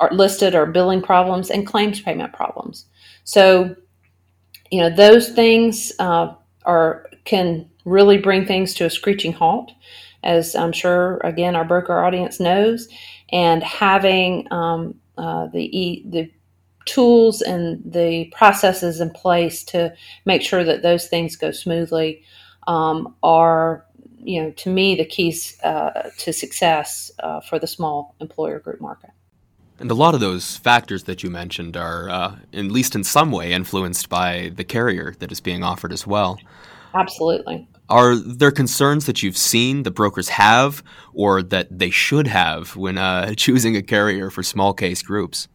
are 0.00 0.12
listed 0.12 0.54
are 0.54 0.66
billing 0.66 1.02
problems 1.02 1.50
and 1.50 1.66
claims 1.66 2.00
payment 2.00 2.32
problems. 2.32 2.86
So 3.24 3.76
you 4.70 4.80
know 4.80 4.90
those 4.90 5.28
things 5.30 5.92
uh, 5.98 6.34
are 6.64 7.06
can 7.24 7.68
really 7.84 8.18
bring 8.18 8.46
things 8.46 8.72
to 8.74 8.86
a 8.86 8.90
screeching 8.90 9.32
halt 9.32 9.70
as 10.24 10.56
i'm 10.56 10.72
sure 10.72 11.18
again 11.18 11.54
our 11.54 11.64
broker 11.64 12.02
audience 12.02 12.40
knows. 12.40 12.88
And 13.32 13.62
having 13.62 14.50
um, 14.52 14.94
uh, 15.18 15.48
the 15.48 16.02
the 16.06 16.30
tools 16.86 17.42
and 17.42 17.82
the 17.84 18.32
processes 18.34 19.00
in 19.00 19.10
place 19.10 19.62
to 19.64 19.92
make 20.24 20.40
sure 20.40 20.64
that 20.64 20.82
those 20.82 21.08
things 21.08 21.36
go 21.36 21.50
smoothly 21.50 22.22
um, 22.66 23.14
are, 23.22 23.84
you 24.18 24.42
know, 24.42 24.50
to 24.52 24.70
me, 24.70 24.94
the 24.94 25.04
keys 25.04 25.60
uh, 25.62 26.10
to 26.18 26.32
success 26.32 27.10
uh, 27.22 27.40
for 27.40 27.58
the 27.58 27.66
small 27.66 28.14
employer 28.20 28.58
group 28.58 28.80
market. 28.80 29.10
And 29.78 29.90
a 29.90 29.94
lot 29.94 30.14
of 30.14 30.20
those 30.20 30.56
factors 30.56 31.04
that 31.04 31.22
you 31.22 31.28
mentioned 31.28 31.76
are, 31.76 32.08
uh, 32.08 32.36
at 32.54 32.64
least 32.64 32.94
in 32.94 33.04
some 33.04 33.30
way, 33.30 33.52
influenced 33.52 34.08
by 34.08 34.52
the 34.54 34.64
carrier 34.64 35.14
that 35.18 35.30
is 35.30 35.40
being 35.40 35.62
offered 35.62 35.92
as 35.92 36.06
well. 36.06 36.38
Absolutely. 36.94 37.68
Are 37.88 38.16
there 38.16 38.50
concerns 38.50 39.06
that 39.06 39.22
you've 39.22 39.36
seen 39.36 39.82
the 39.82 39.90
brokers 39.90 40.30
have 40.30 40.82
or 41.12 41.42
that 41.42 41.78
they 41.78 41.90
should 41.90 42.26
have 42.26 42.74
when 42.74 42.96
uh, 42.96 43.34
choosing 43.36 43.76
a 43.76 43.82
carrier 43.82 44.30
for 44.30 44.42
small 44.42 44.72
case 44.72 45.02
groups? 45.02 45.46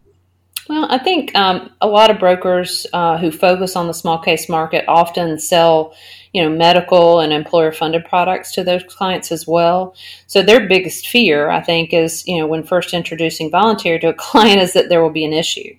Well, 0.72 0.88
I 0.90 1.00
think 1.00 1.36
um, 1.36 1.70
a 1.82 1.88
lot 1.88 2.10
of 2.10 2.18
brokers 2.18 2.88
uh, 2.94 3.18
who 3.18 3.30
focus 3.30 3.76
on 3.76 3.88
the 3.88 3.94
small 3.94 4.18
case 4.18 4.48
market 4.48 4.86
often 4.88 5.38
sell, 5.38 5.94
you 6.32 6.42
know, 6.42 6.50
medical 6.50 7.20
and 7.20 7.34
employer-funded 7.34 8.06
products 8.06 8.54
to 8.54 8.64
those 8.64 8.82
clients 8.84 9.34
as 9.34 9.46
well. 9.46 9.94
So 10.28 10.42
their 10.42 10.70
biggest 10.70 11.10
fear, 11.10 11.50
I 11.50 11.60
think, 11.60 11.94
is 11.94 12.26
you 12.26 12.38
know 12.38 12.48
when 12.48 12.64
first 12.64 12.94
introducing 12.94 13.52
voluntary 13.52 14.00
to 14.00 14.08
a 14.08 14.14
client 14.30 14.62
is 14.62 14.72
that 14.72 14.88
there 14.88 15.04
will 15.04 15.10
be 15.10 15.26
an 15.26 15.34
issue 15.34 15.76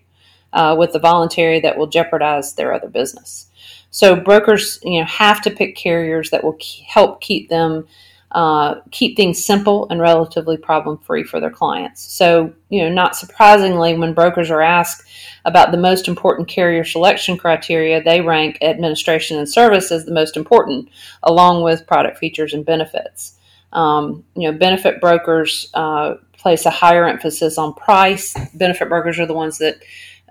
uh, 0.53 0.77
with 0.79 0.93
the 0.93 0.99
voluntary 0.99 1.59
that 1.61 1.79
will 1.79 1.87
jeopardize 1.87 2.53
their 2.53 2.75
other 2.75 2.89
business. 2.89 3.47
So 3.91 4.15
brokers, 4.15 4.79
you 4.83 5.01
know, 5.01 5.07
have 5.07 5.41
to 5.41 5.51
pick 5.51 5.75
carriers 5.75 6.29
that 6.33 6.45
will 6.45 6.59
help 6.87 7.23
keep 7.23 7.49
them 7.49 7.87
uh, 8.33 8.77
keep 8.91 9.17
things 9.17 9.45
simple 9.45 9.87
and 9.91 10.01
relatively 10.01 10.57
problem 10.57 10.99
free 10.99 11.23
for 11.23 11.39
their 11.39 11.51
clients. 11.51 12.03
So, 12.03 12.53
you 12.71 12.83
know, 12.83 12.89
not 12.89 13.15
surprisingly, 13.15 13.97
when 13.97 14.15
brokers 14.15 14.51
are 14.51 14.63
asked 14.63 15.07
about 15.45 15.71
the 15.71 15.79
most 15.79 16.09
important 16.09 16.49
carrier 16.49 16.85
selection 16.85 17.37
criteria, 17.37 18.03
they 18.03 18.23
rank 18.23 18.59
administration 18.63 19.39
and 19.39 19.49
service 19.49 19.93
as 19.93 20.07
the 20.07 20.15
most 20.15 20.37
important, 20.37 20.89
along 21.23 21.63
with 21.63 21.87
product 21.87 22.19
features 22.19 22.55
and 22.55 22.65
benefits. 22.65 23.39
Um, 23.73 24.25
you 24.35 24.51
know, 24.51 24.57
benefit 24.57 25.01
brokers 25.01 25.71
uh, 25.75 26.15
place 26.33 26.65
a 26.65 26.71
higher 26.71 27.07
emphasis 27.07 27.59
on 27.59 27.75
price. 27.75 28.35
Benefit 28.55 28.89
brokers 28.89 29.19
are 29.19 29.27
the 29.27 29.35
ones 29.35 29.59
that 29.59 29.77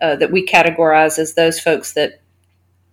uh, 0.02 0.16
that 0.16 0.32
we 0.32 0.44
categorize 0.44 1.20
as 1.20 1.36
those 1.36 1.60
folks 1.60 1.94
that 1.94 2.21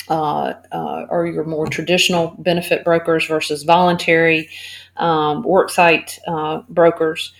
uh, 0.09 0.55
uh, 0.73 1.07
are 1.11 1.27
your 1.27 1.44
more 1.44 1.66
traditional 1.66 2.35
benefit 2.38 2.85
brokers 2.85 3.27
versus 3.27 3.62
voluntary 3.62 4.49
um, 4.97 5.44
worksite 5.44 6.18
uh, 6.27 6.62
brokers. 6.68 7.33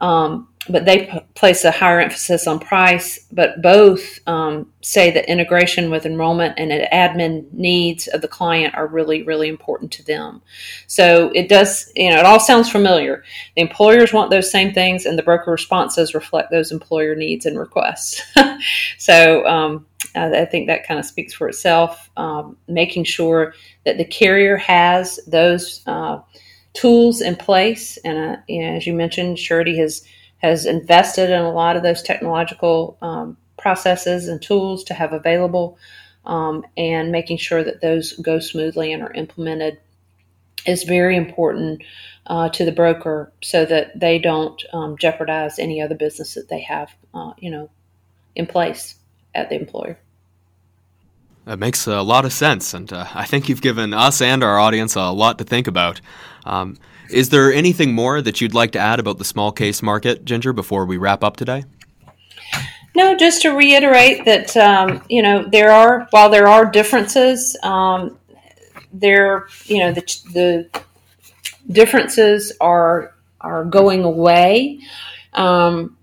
Um, 0.00 0.48
but 0.68 0.84
they 0.84 1.06
p- 1.06 1.20
place 1.34 1.64
a 1.64 1.70
higher 1.70 2.00
emphasis 2.00 2.46
on 2.46 2.60
price. 2.60 3.26
But 3.32 3.60
both 3.62 4.20
um, 4.28 4.72
say 4.80 5.10
that 5.10 5.30
integration 5.30 5.90
with 5.90 6.06
enrollment 6.06 6.54
and 6.56 6.70
admin 6.92 7.52
needs 7.52 8.06
of 8.08 8.20
the 8.20 8.28
client 8.28 8.74
are 8.74 8.86
really, 8.86 9.22
really 9.24 9.48
important 9.48 9.90
to 9.92 10.04
them. 10.04 10.40
So 10.86 11.30
it 11.34 11.48
does, 11.48 11.90
you 11.96 12.10
know, 12.10 12.18
it 12.18 12.26
all 12.26 12.38
sounds 12.38 12.70
familiar. 12.70 13.24
The 13.56 13.62
employers 13.62 14.12
want 14.12 14.30
those 14.30 14.50
same 14.50 14.72
things, 14.72 15.04
and 15.04 15.18
the 15.18 15.22
broker 15.22 15.50
responses 15.50 16.14
reflect 16.14 16.50
those 16.50 16.70
employer 16.70 17.14
needs 17.16 17.44
and 17.44 17.58
requests. 17.58 18.22
so 18.98 19.44
um, 19.46 19.86
I 20.14 20.44
think 20.44 20.68
that 20.68 20.86
kind 20.86 21.00
of 21.00 21.06
speaks 21.06 21.34
for 21.34 21.48
itself. 21.48 22.08
Um, 22.16 22.56
making 22.68 23.04
sure 23.04 23.54
that 23.84 23.98
the 23.98 24.04
carrier 24.04 24.56
has 24.56 25.18
those. 25.26 25.82
Uh, 25.86 26.20
tools 26.74 27.20
in 27.20 27.36
place. 27.36 27.98
And 27.98 28.18
uh, 28.18 28.40
you 28.48 28.62
know, 28.62 28.76
as 28.76 28.86
you 28.86 28.94
mentioned, 28.94 29.36
Assurity 29.36 29.76
has 29.76 30.06
has 30.42 30.66
invested 30.66 31.30
in 31.30 31.40
a 31.40 31.52
lot 31.52 31.76
of 31.76 31.82
those 31.82 32.02
technological 32.02 32.98
um, 33.00 33.36
processes 33.56 34.28
and 34.28 34.42
tools 34.42 34.82
to 34.84 34.94
have 34.94 35.12
available, 35.12 35.78
um, 36.26 36.64
and 36.76 37.12
making 37.12 37.36
sure 37.36 37.62
that 37.62 37.80
those 37.80 38.12
go 38.14 38.40
smoothly 38.40 38.92
and 38.92 39.02
are 39.02 39.12
implemented 39.12 39.78
is 40.66 40.82
very 40.84 41.16
important 41.16 41.82
uh, 42.26 42.48
to 42.48 42.64
the 42.64 42.72
broker, 42.72 43.32
so 43.42 43.64
that 43.64 43.98
they 43.98 44.18
don't 44.18 44.62
um, 44.72 44.96
jeopardize 44.96 45.58
any 45.58 45.80
other 45.80 45.94
business 45.94 46.34
that 46.34 46.48
they 46.48 46.60
have, 46.60 46.90
uh, 47.14 47.32
you 47.38 47.50
know, 47.50 47.68
in 48.36 48.46
place 48.46 48.96
at 49.34 49.48
the 49.48 49.56
employer. 49.56 49.98
That 51.44 51.58
makes 51.58 51.88
a 51.88 52.02
lot 52.02 52.24
of 52.24 52.32
sense, 52.32 52.74
and 52.74 52.92
uh, 52.92 53.06
I 53.14 53.24
think 53.24 53.48
you've 53.48 53.62
given 53.62 53.92
us 53.92 54.20
and 54.20 54.44
our 54.44 54.60
audience 54.60 54.94
a 54.94 55.10
lot 55.10 55.38
to 55.38 55.44
think 55.44 55.66
about. 55.66 56.00
Um, 56.44 56.78
is 57.12 57.28
there 57.28 57.52
anything 57.52 57.94
more 57.94 58.22
that 58.22 58.40
you'd 58.40 58.54
like 58.54 58.72
to 58.72 58.78
add 58.78 58.98
about 58.98 59.18
the 59.18 59.24
small 59.24 59.52
case 59.52 59.82
market, 59.82 60.24
Ginger, 60.24 60.52
before 60.52 60.86
we 60.86 60.96
wrap 60.96 61.22
up 61.22 61.36
today? 61.36 61.64
No, 62.94 63.16
just 63.16 63.42
to 63.42 63.50
reiterate 63.50 64.24
that 64.26 64.56
um, 64.56 65.02
you 65.08 65.22
know 65.22 65.48
there 65.48 65.70
are 65.70 66.06
while 66.10 66.28
there 66.28 66.46
are 66.46 66.66
differences, 66.66 67.56
um, 67.62 68.18
there 68.92 69.46
you 69.64 69.78
know 69.78 69.92
the, 69.92 70.02
the 70.32 70.82
differences 71.72 72.52
are 72.60 73.14
are 73.40 73.64
going 73.64 74.04
away. 74.04 74.80
Um, 75.32 75.96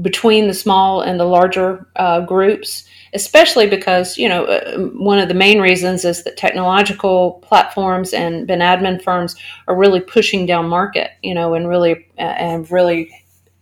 between 0.00 0.46
the 0.46 0.54
small 0.54 1.02
and 1.02 1.20
the 1.20 1.24
larger 1.24 1.86
uh, 1.96 2.20
groups, 2.20 2.84
especially 3.14 3.66
because, 3.66 4.16
you 4.16 4.28
know, 4.28 4.44
uh, 4.44 4.78
one 4.90 5.18
of 5.18 5.28
the 5.28 5.34
main 5.34 5.60
reasons 5.60 6.04
is 6.04 6.22
that 6.24 6.36
technological 6.36 7.32
platforms 7.42 8.12
and 8.12 8.46
ben 8.46 8.60
admin 8.60 9.02
firms 9.02 9.36
are 9.68 9.76
really 9.76 10.00
pushing 10.00 10.46
down 10.46 10.68
market, 10.68 11.10
you 11.22 11.34
know, 11.34 11.54
and 11.54 11.68
really, 11.68 12.06
uh, 12.18 12.22
and 12.22 12.70
really 12.70 13.10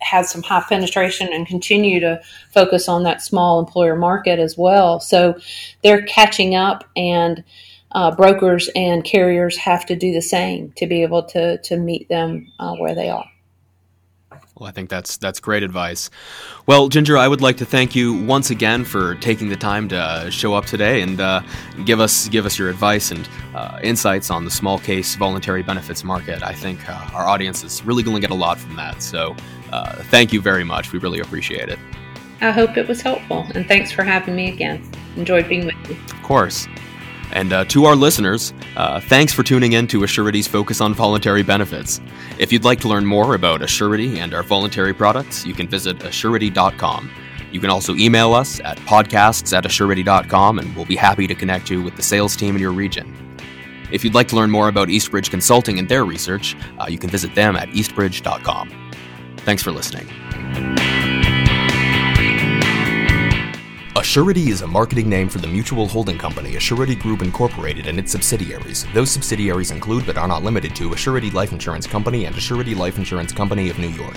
has 0.01 0.31
some 0.31 0.43
high 0.43 0.63
penetration 0.69 1.29
and 1.33 1.47
continue 1.47 1.99
to 2.01 2.21
focus 2.53 2.89
on 2.89 3.03
that 3.03 3.23
small 3.23 3.59
employer 3.59 3.97
market 3.97 4.39
as 4.39 4.57
well. 4.57 5.01
So 5.01 5.39
they're 5.83 6.03
catching 6.03 6.55
up 6.55 6.85
and 6.97 7.43
uh, 7.93 8.15
brokers 8.15 8.69
and 8.77 9.03
carriers 9.03 9.57
have 9.57 9.87
to 9.87 9.97
do 9.97 10.13
the 10.13 10.23
same 10.23 10.73
to 10.77 10.87
be 10.87 11.03
able 11.03 11.23
to 11.23 11.59
to 11.59 11.77
meet 11.77 12.09
them 12.09 12.53
uh, 12.59 12.75
where 12.77 12.95
they 12.95 13.09
are. 13.09 13.25
Well, 14.59 14.69
I 14.69 14.73
think 14.73 14.91
that's 14.91 15.17
that's 15.19 15.39
great 15.39 15.63
advice. 15.63 16.11
Well, 16.67 16.89
Ginger, 16.89 17.17
I 17.17 17.29
would 17.29 17.41
like 17.41 17.59
to 17.59 17.65
thank 17.65 17.95
you 17.95 18.25
once 18.25 18.51
again 18.51 18.85
for 18.85 19.15
taking 19.17 19.49
the 19.51 19.57
time 19.57 19.89
to 19.91 20.29
show 20.33 20.55
up 20.55 20.67
today 20.67 21.01
and 21.01 21.21
uh, 21.21 21.43
give 21.85 22.01
us 22.01 22.29
give 22.29 22.45
us 22.45 22.59
your 22.59 22.69
advice 22.69 23.13
and 23.13 23.29
uh, 23.55 23.79
insights 23.85 24.33
on 24.33 24.45
the 24.45 24.51
small 24.51 24.81
case 24.81 25.15
voluntary 25.15 25.63
benefits 25.63 26.03
market. 26.03 26.43
I 26.43 26.55
think 26.55 26.89
uh, 26.89 27.11
our 27.15 27.29
audience 27.29 27.63
is 27.63 27.85
really 27.85 28.03
going 28.03 28.17
to 28.17 28.21
get 28.21 28.33
a 28.33 28.39
lot 28.39 28.59
from 28.59 28.75
that. 28.75 29.01
So, 29.01 29.37
uh, 29.71 30.03
thank 30.05 30.33
you 30.33 30.41
very 30.41 30.65
much. 30.65 30.93
We 30.93 30.99
really 30.99 31.21
appreciate 31.21 31.69
it. 31.69 31.79
I 32.41 32.51
hope 32.51 32.77
it 32.77 32.89
was 32.89 33.01
helpful, 33.01 33.47
and 33.55 33.67
thanks 33.67 33.93
for 33.93 34.03
having 34.03 34.35
me 34.35 34.53
again. 34.53 34.83
Enjoyed 35.17 35.49
being 35.49 35.67
with 35.67 35.77
you. 35.89 35.97
Of 36.11 36.23
course. 36.23 36.67
And 37.39 37.53
uh, 37.53 37.65
to 37.67 37.85
our 37.85 37.95
listeners, 37.95 38.53
uh, 38.77 38.99
thanks 38.99 39.33
for 39.33 39.45
tuning 39.45 39.75
in 39.75 39.87
to 39.89 40.03
Assurity's 40.03 40.49
Focus 40.49 40.81
on 40.81 40.93
Voluntary 40.93 41.45
Benefits. 41.45 42.01
If 42.37 42.53
you'd 42.53 42.65
like 42.65 42.81
to 42.81 42.89
learn 42.89 43.07
more 43.07 43.37
about 43.37 43.61
Assurity 43.61 44.17
and 44.17 44.35
our 44.35 44.43
voluntary 44.43 44.93
products, 44.93 45.47
you 45.47 45.55
can 45.55 45.69
visit 45.69 46.01
assurity.com. 46.01 47.09
You 47.53 47.61
can 47.61 47.71
also 47.71 47.95
email 47.95 48.35
us 48.35 48.59
at 48.65 48.77
podcasts 48.79 49.57
at 49.57 49.63
assurity.com, 49.63 50.59
and 50.59 50.75
we'll 50.75 50.85
be 50.85 50.97
happy 50.97 51.29
to 51.29 51.35
connect 51.37 51.71
you 51.71 51.81
with 51.81 51.95
the 51.95 52.03
sales 52.03 52.35
team 52.35 52.57
in 52.57 52.61
your 52.61 52.73
region. 52.73 53.15
If 53.93 54.03
you'd 54.03 54.15
like 54.15 54.27
to 54.29 54.37
learn 54.37 54.51
more 54.51 54.67
about 54.67 54.91
Eastbridge 54.91 55.31
Consulting 55.31 55.79
and 55.79 55.89
their 55.89 56.05
research, 56.05 56.57
uh, 56.81 56.87
you 56.89 56.99
can 56.99 57.09
visit 57.09 57.37
them 57.37 57.55
at 57.55 57.69
eastbridge.com. 57.69 58.91
Thanks 59.37 59.63
for 59.63 59.71
listening. 59.71 60.09
Assurity 63.99 64.47
is 64.47 64.63
a 64.63 64.67
marketing 64.67 65.09
name 65.09 65.29
for 65.29 65.39
the 65.39 65.49
mutual 65.49 65.89
holding 65.89 66.17
company 66.17 66.53
Assurity 66.53 66.97
Group 66.97 67.21
Incorporated 67.21 67.89
and 67.89 67.99
its 67.99 68.13
subsidiaries. 68.13 68.87
Those 68.95 69.11
subsidiaries 69.11 69.73
include 69.73 70.07
but 70.07 70.17
are 70.17 70.29
not 70.29 70.45
limited 70.45 70.77
to 70.77 70.91
Assurity 70.91 71.33
Life 71.33 71.51
Insurance 71.51 71.89
Company 71.89 72.27
and 72.27 72.37
Assurity 72.37 72.77
Life 72.77 72.97
Insurance 72.97 73.33
Company 73.33 73.71
of 73.71 73.79
New 73.81 73.89
York. 73.89 74.15